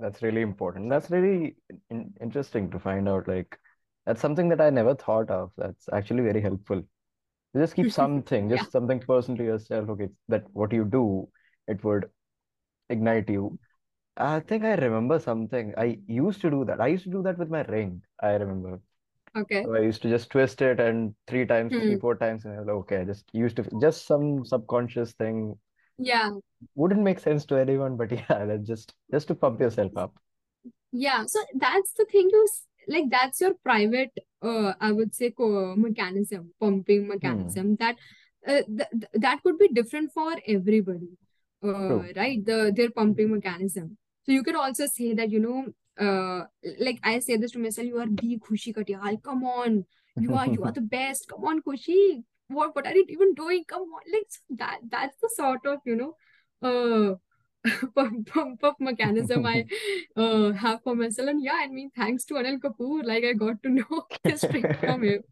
[0.00, 0.90] that's really important.
[0.90, 1.56] That's really
[1.90, 3.28] in interesting to find out.
[3.28, 3.58] Like,
[4.06, 5.52] that's something that I never thought of.
[5.56, 6.82] That's actually very helpful.
[7.54, 9.88] You just keep something, yeah, just something personal to yourself.
[9.90, 11.28] Okay, that what you do,
[11.68, 12.08] it would
[12.88, 13.58] ignite you.
[14.16, 15.74] I think I remember something.
[15.76, 16.80] I used to do that.
[16.80, 18.02] I used to do that with my ring.
[18.20, 18.80] I remember.
[19.36, 19.66] Okay.
[19.66, 21.98] So I used to just twist it and three times, three, Hmm.
[21.98, 25.58] four times, and I was like, okay, I just used to just some subconscious thing.
[25.98, 26.32] Yeah,
[26.74, 30.18] Wouldn't make sense to anyone, but yeah, that's just just to pump yourself up.
[30.92, 31.24] yeah.
[31.26, 34.10] So that's the thing you s- like, that's your private,
[34.42, 37.62] uh, I would say, co mechanism, pumping Hmm.
[37.62, 37.96] mechanism that
[38.46, 41.10] uh, th th- that could be different for everybody,
[41.62, 42.10] uh, True.
[42.16, 42.44] right?
[42.44, 43.96] The their pumping mechanism.
[44.24, 45.66] So you could also say that, you know,
[46.00, 46.44] uh,
[46.80, 49.22] like I say this to myself, you are the Khushi Katyal.
[49.22, 49.84] Come on,
[50.16, 51.28] you are you are the best.
[51.28, 52.22] Come on, Khushi.
[52.48, 53.64] What what are you even doing?
[53.66, 54.28] Come on, like
[54.58, 56.16] that that's the sort of, you know,
[56.62, 57.14] uh
[57.94, 59.66] pump, pump up mechanism I
[60.16, 61.28] uh, have for myself.
[61.28, 64.78] And yeah, I mean, thanks to Anil Kapoor, like I got to know this trick
[64.80, 65.22] from him.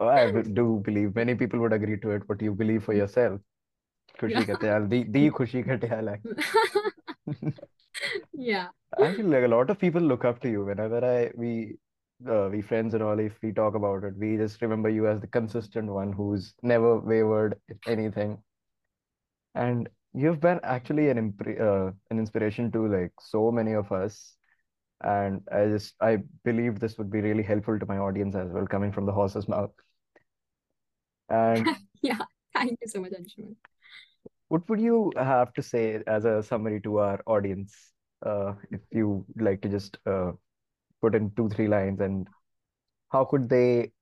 [0.00, 3.40] Oh, I do believe many people would agree to it, but you believe for yourself.
[4.22, 4.40] Yeah.
[4.40, 6.18] Khushi ka Teyal, the, the Khushi ka Teyal.
[8.96, 9.08] Actually.
[9.08, 11.76] I feel like a lot of people look up to you whenever I we
[12.28, 13.18] uh, we friends and all.
[13.18, 16.98] If we talk about it, we just remember you as the consistent one who's never
[16.98, 18.42] wavered in anything.
[19.54, 24.36] And you've been actually an impre uh, an inspiration to like so many of us.
[25.02, 28.66] And I just I believe this would be really helpful to my audience as well,
[28.66, 29.72] coming from the horse's mouth.
[31.28, 31.66] And
[32.02, 32.18] Yeah.
[32.54, 33.56] Thank you so much, Anshuman.
[34.48, 37.92] what would you have to say as a summary to our audience,
[38.24, 40.32] uh, if you like to just uh,
[41.02, 42.28] put in two, three lines, and
[43.10, 43.92] how could they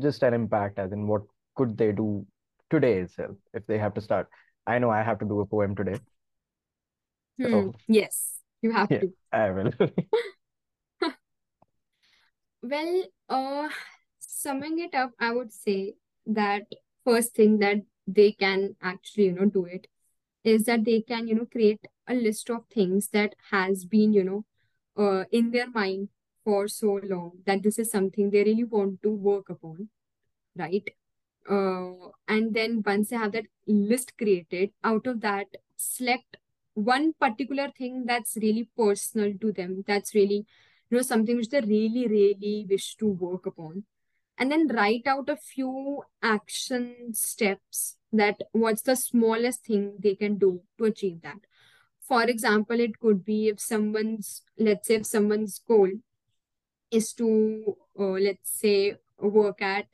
[0.00, 1.22] just an impact, as in what
[1.54, 2.26] could they do
[2.70, 4.28] today itself if they have to start?
[4.66, 6.00] I know I have to do a poem today,
[7.38, 7.46] Hmm.
[7.50, 9.12] so Yes, you have yeah, to.
[9.32, 9.72] I will.
[12.62, 13.68] Well, uh,
[14.18, 15.94] summing it up, I would say
[16.26, 16.66] that
[17.04, 19.86] first thing that they can actually, you know, do it
[20.44, 24.24] is that they can, you know, create a list of things that has been, you
[24.24, 24.44] know,
[24.96, 26.08] uh, in their mind
[26.44, 29.88] for so long that this is something they really want to work upon,
[30.56, 30.88] right?
[31.48, 35.46] Uh, and then once they have that list created, out of that,
[35.76, 36.36] select
[36.74, 40.46] one particular thing that's really personal to them, that's really,
[40.90, 43.84] you know, something which they really, really wish to work upon.
[44.38, 50.36] and then write out a few action steps that what's the smallest thing they can
[50.38, 51.38] do to achieve that
[52.08, 55.90] for example it could be if someone's let's say if someone's goal
[56.90, 59.86] is to uh, let's say work at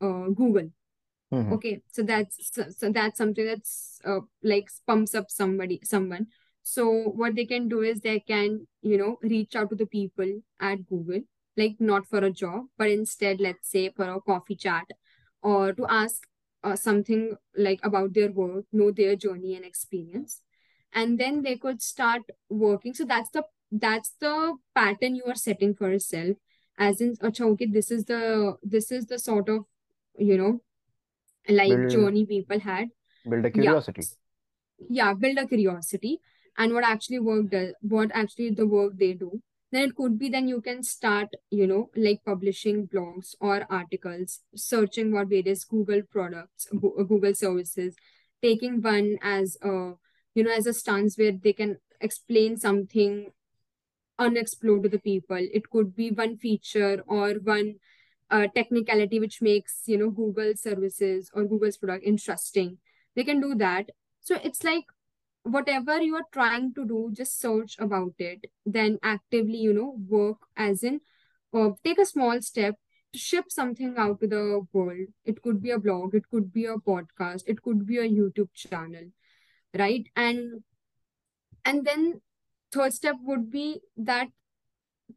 [0.00, 0.70] uh, google.
[1.30, 6.26] Hmm okay so that's so, so that's something that's uh, like pumps up somebody someone.
[6.62, 6.90] So
[7.20, 10.86] what they can do is they can you know reach out to the people at
[10.88, 11.20] google
[11.56, 14.86] like not for a job but instead let's say for a coffee chat
[15.42, 16.26] or to ask
[16.62, 20.42] uh, something like about their work know their journey and experience
[20.92, 22.94] and then they could start working.
[22.94, 26.36] So that's the that's the pattern you are setting for yourself
[26.78, 29.64] as in acha, okay this is the this is the sort of
[30.18, 30.60] you know
[31.48, 32.88] like Build journey people had.
[33.28, 34.02] build a curiosity.
[34.88, 36.20] yeah build a curiosity.
[36.58, 39.40] And what actually work does what actually the work they do
[39.72, 44.40] then it could be then you can start you know like publishing blogs or articles
[44.56, 47.94] searching what various google products google services
[48.42, 49.92] taking one as a
[50.34, 53.30] you know as a stance where they can explain something
[54.18, 55.38] unexplored to the people.
[55.38, 57.76] It could be one feature or one
[58.30, 62.78] uh, technicality which makes you know google services or google's product interesting.
[63.16, 63.90] They can do that.
[64.20, 64.84] So it's like
[65.42, 68.46] whatever you are trying to do just search about it.
[68.64, 71.00] Then actively you know work as in
[71.52, 72.76] uh, take a small step
[73.12, 75.08] to ship something out to the world.
[75.24, 78.52] It could be a blog it could be a podcast it could be a youtube
[78.54, 79.06] channel
[79.78, 80.06] right?
[80.16, 80.62] And
[81.64, 82.20] and then
[82.72, 84.28] third step would be that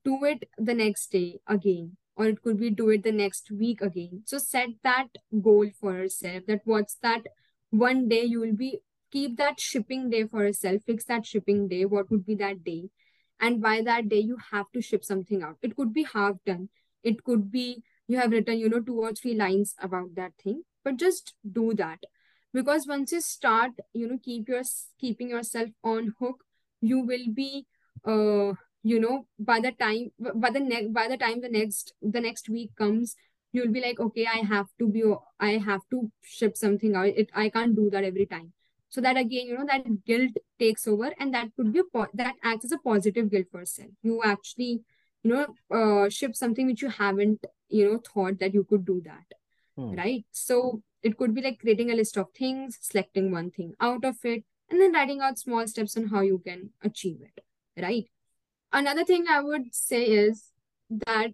[0.04, 3.82] do it the next day again or it could be do it the next week
[3.82, 4.24] again.
[4.26, 5.08] So set that
[5.42, 7.22] goal for yourself that what's that
[7.70, 8.80] one day you will be
[9.12, 12.90] keep that shipping day for yourself fix that shipping day what would be that day.
[13.40, 15.58] And by that day you have to ship something out.
[15.62, 16.70] It could be half done.
[17.04, 20.64] It could be you have written you know two or three lines about that thing
[20.84, 22.00] but just do that
[22.54, 24.62] because once you start you know keep your
[25.00, 26.44] keeping yourself on hook
[26.82, 27.66] you will be
[28.06, 32.22] uh you know by the time by the next by the time the next the
[32.22, 33.16] next week comes
[33.52, 35.04] you'll be like okay i have to be
[35.40, 37.06] i have to ship something out.
[37.06, 38.52] It i can't do that every time.
[38.90, 42.36] So that again you know that guilt takes over and that could be a that
[42.44, 43.90] acts as a positive guilt for yourself.
[44.02, 44.82] You actually
[45.24, 49.02] you know uh ship something which you haven't you know thought that you could do
[49.06, 49.38] that
[49.76, 49.96] Hmm.
[49.96, 54.06] right so it could be like creating a list of things selecting one thing out
[54.06, 57.44] of it and then writing out small steps on how you can achieve it
[57.82, 58.08] right
[58.72, 60.52] another thing I would say is
[61.08, 61.34] that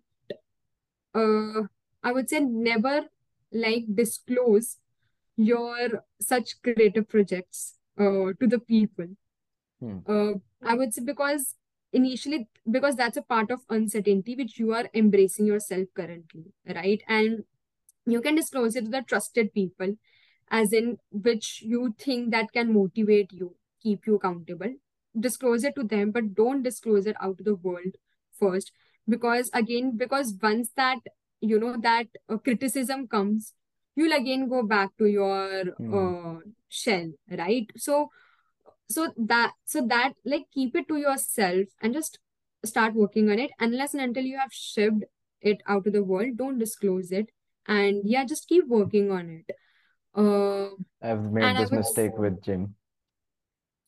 [1.14, 1.62] uh,
[2.04, 3.06] I would say never
[3.52, 4.78] like disclose
[5.36, 9.08] your such creative projects uh, to the people.
[9.80, 10.00] Hmm.
[10.08, 10.34] Uh,
[10.64, 11.56] I would say because
[11.92, 17.02] initially because that's a part of uncertainty which you are embracing yourself currently, right?
[17.08, 17.44] And
[18.12, 19.96] you can disclose it to the trusted people,
[20.52, 24.74] as in which you think that can motivate you, keep you accountable.
[25.20, 27.96] Disclose it to them, but don't disclose it out to the world
[28.40, 28.72] first.
[29.08, 31.00] Because again, because once that,
[31.42, 33.54] you know, that uh, criticism comes,
[33.96, 35.96] you'll again go back to your Hmm.
[35.96, 36.40] uh,
[36.70, 37.68] shell, right?
[37.76, 38.10] So,
[38.90, 42.20] so that, so that, like, keep it to yourself and just
[42.66, 43.52] start working on it.
[43.60, 45.04] Unless and until you have shipped
[45.42, 47.30] it out to the world, don't disclose it
[47.78, 49.56] and yeah just keep working on it
[50.16, 50.70] uh
[51.02, 52.76] I've made this mistake with gym.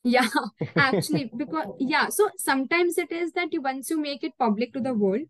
[0.03, 0.27] yeah
[0.77, 4.79] actually because yeah so sometimes it is that you once you make it public to
[4.79, 5.27] the world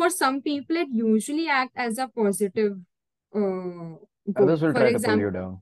[0.00, 2.74] for some people it usually act as a positive
[3.34, 3.96] uh
[4.36, 5.60] Others will for try to pull example you down.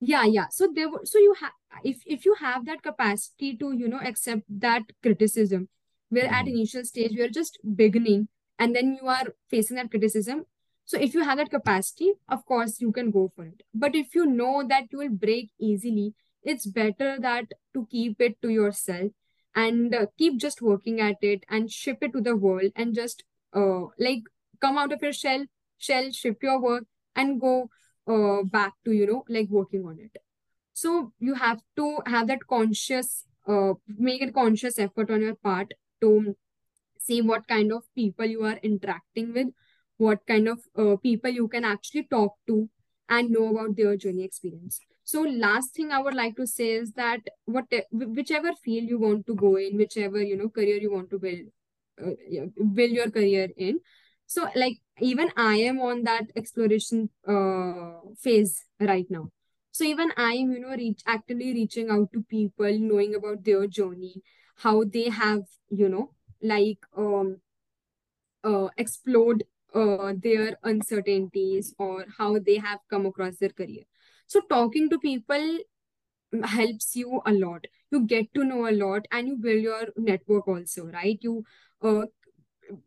[0.00, 1.52] yeah yeah so there were so you have
[1.84, 5.68] if if you have that capacity to you know accept that criticism
[6.10, 6.52] where at Mhm.
[6.56, 8.28] initial stage we are just beginning
[8.58, 10.44] and then you are facing that criticism
[10.90, 13.62] so if you have that capacity of course you can go for it.
[13.74, 18.40] But if you know that you will break easily it's better that to keep it
[18.42, 19.12] to yourself
[19.54, 23.24] and uh, keep just working at it and ship it to the world and just
[23.54, 24.22] uh like
[24.62, 25.44] come out of your shell
[25.76, 26.84] shell ship your work
[27.16, 27.68] and go
[28.06, 30.16] uh, back to you know like working on it.
[30.72, 35.74] So you have to have that conscious uh, make a conscious effort on your part
[36.00, 36.36] to
[36.98, 39.48] see what kind of people you are interacting with
[39.98, 42.68] what kind of uh, people you can actually talk to
[43.08, 44.80] and know about their journey experience.
[45.04, 49.26] So last thing i would like to say is that what whichever field you want
[49.26, 51.46] to go in whichever you know career you want to build
[52.02, 53.80] uh, build your career in.
[54.26, 59.30] So like even i am on that exploration uh, phase right now.
[59.72, 63.66] So even i am you know reach actively reaching out to people knowing about their
[63.66, 64.22] journey
[64.56, 66.10] how they have you know
[66.42, 67.36] like um
[68.44, 69.44] uh, explored
[69.74, 73.84] uh, their uncertainties or how they have come across their career.
[74.26, 75.58] So talking to people
[76.44, 77.66] helps you a lot.
[77.90, 81.18] You get to know a lot and you build your network also, right?
[81.22, 81.44] You
[81.82, 82.06] uh,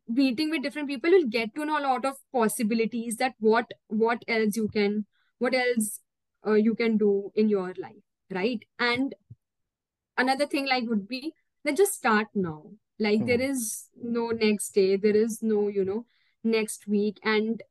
[0.08, 4.24] meeting with different people will get to know a lot of possibilities that what what
[4.28, 5.06] else you can
[5.40, 6.02] what else
[6.48, 9.16] uh, you can do in your life right and
[10.18, 12.64] another thing like would be that just start now
[13.00, 13.42] like there Hmm.
[13.42, 16.06] is no next day there is no you know
[16.44, 17.64] next week and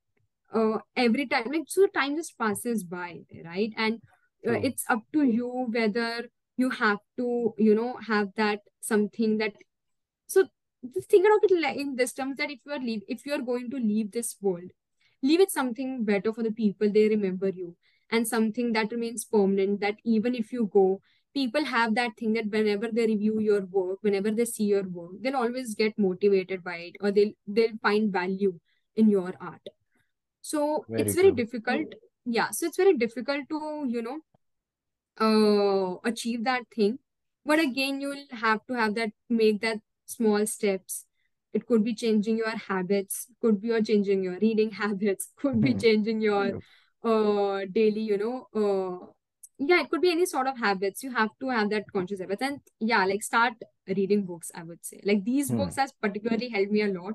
[0.52, 4.00] uh, every time like so time just passes by right and
[4.46, 4.60] uh, True.
[4.62, 9.52] it's up to you whether you have to you know have that something that
[10.26, 10.46] so
[11.08, 13.42] think about it like in this terms that if you are leave if you are
[13.42, 14.70] going to leave this world
[15.22, 17.76] leave it something better for the people they remember you
[18.10, 21.00] and something that remains permanent that even if you go
[21.34, 25.12] people have that thing that whenever they review your work whenever they see your work
[25.20, 28.58] they'll always get motivated by it or they'll they'll find value
[28.96, 29.62] in your art.
[30.42, 31.36] So Very it's very true.
[31.42, 31.94] difficult
[32.26, 34.18] yeah so it's very difficult to you know
[35.20, 36.98] uh achieve that thing.
[37.44, 41.06] But again you'll have to have that make that small steps.
[41.52, 45.74] It could be changing your habits could be you're changing your reading habits could be
[45.84, 46.54] changing your
[47.02, 49.06] uh daily you know uh
[49.60, 51.02] yeah it could be any sort of habits.
[51.04, 52.42] You have to have that conscious habits.
[52.42, 53.54] And yeah like start
[53.88, 55.00] reading books i would say.
[55.04, 55.56] Like these Hmm.
[55.58, 57.14] books has particularly helped me a lot.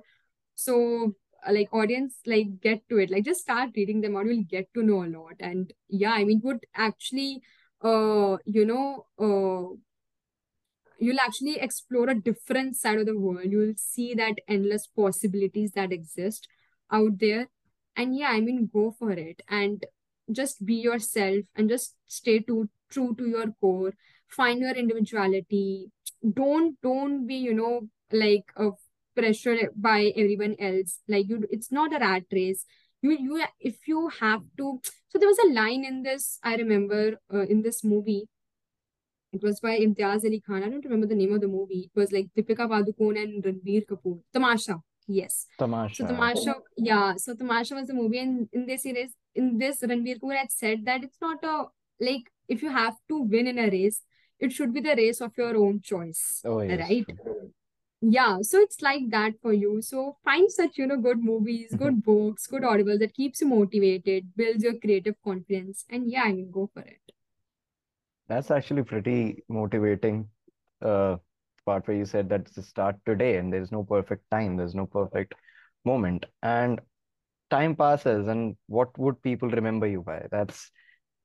[0.56, 1.16] So
[1.48, 3.12] uh, like audience like get to it.
[3.12, 4.28] Like just start reading them out.
[4.28, 5.36] You'll get to know a lot.
[5.40, 7.42] And yeah i mean would actually
[7.84, 9.76] uh you know uh
[10.98, 13.46] you'll actually explore a different side of the world.
[13.46, 16.48] You'll see that endless possibilities that exist
[16.92, 17.48] out there.
[17.98, 19.42] And yeah i mean go for it.
[19.50, 19.86] And
[20.32, 23.94] just be yourself and just stay too true to your core
[24.28, 25.92] find your individuality
[26.34, 28.72] don't don't be you know like uh,
[29.16, 32.66] pressured by everyone else like you it's not a rat race
[33.02, 37.20] you you if you have to so there was a line in this i remember
[37.34, 38.28] uh, in this movie
[39.36, 40.64] it was by Imtiaz Ali Khan.
[40.64, 41.92] I don't remember the name of the movie.
[41.94, 44.22] It was like Deepika Padukone and Ranbir Kapoor.
[44.34, 44.80] Tamasha.
[45.08, 45.48] Yes.
[45.60, 46.04] Tamasha.
[46.04, 46.46] So Tamasha.
[46.46, 47.16] Tamasha, yeah.
[47.18, 50.86] So Tamasha was the movie, and in this series, in this Ranbir Kapoor had said
[50.86, 51.66] that it's not a
[52.00, 54.02] like if you have to win in a race,
[54.40, 57.06] it should be the race of your own choice, Oh, yes, right?
[58.02, 58.40] Yeah.
[58.42, 59.82] So it's like that for you.
[59.82, 64.36] So find such you know good movies, good books, good audibles that keeps you motivated,
[64.36, 67.00] builds your creative confidence, and yeah, I mean go for it.
[68.28, 70.30] That's actually pretty motivating.
[70.82, 71.18] Uh,
[71.66, 75.34] part where you said that start today and there's no perfect time, there's no perfect
[75.84, 76.26] moment.
[76.44, 76.80] And
[77.50, 80.28] time passes, and what would people remember you by?
[80.32, 80.72] That's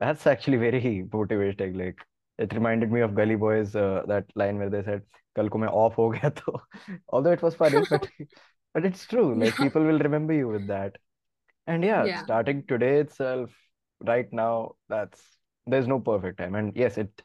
[0.01, 1.75] that's actually very motivating.
[1.75, 2.01] Like
[2.39, 5.03] it reminded me of Gully Boys, uh, that line where they said,
[5.37, 6.59] "Kal ko main off ho gaya to."
[7.09, 8.09] Although it was funny, but
[8.75, 9.39] but it's true.
[9.39, 9.69] Like Yeah.
[9.69, 10.97] people will remember you with that.
[11.67, 12.23] And yeah, Yeah.
[12.25, 13.51] starting today itself,
[14.01, 15.23] right now, that's
[15.67, 16.55] there's no perfect time.
[16.55, 17.23] And yes, it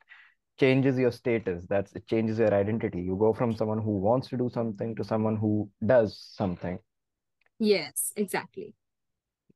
[0.59, 1.65] changes your status.
[1.69, 3.01] That's it changes your identity.
[3.01, 6.79] You go from someone who wants to do something to someone who does something.
[7.59, 8.11] Yes.
[8.15, 8.75] Exactly.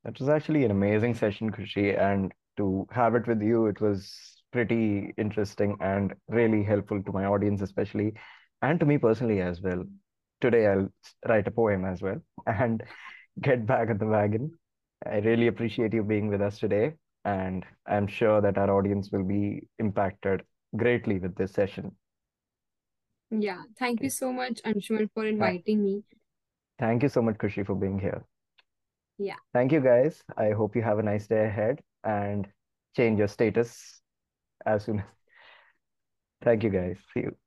[0.03, 4.41] That was actually an amazing session, Khushi, and to have it with you, it was
[4.51, 8.13] pretty interesting and really helpful to my audience, especially,
[8.61, 9.83] and to me personally as well.
[10.41, 10.89] Today, I'll
[11.27, 12.83] write a poem as well and
[13.41, 14.51] get back at the wagon.
[15.05, 16.95] I really appreciate you being with us today,
[17.25, 20.43] and I'm sure that our audience will be impacted
[20.75, 21.95] greatly with this session.
[23.31, 26.03] Yeah, thank you so much, Anshuman, for inviting me.
[26.79, 28.23] Thank you so much, Khushi, for being here.
[29.19, 29.37] Yeah.
[29.53, 30.23] Thank you, guys.
[30.37, 32.47] I hope you have a nice day ahead and
[32.95, 34.01] change your status
[34.65, 35.05] as soon as.
[36.41, 36.97] Thank you, guys.
[37.13, 37.37] See you.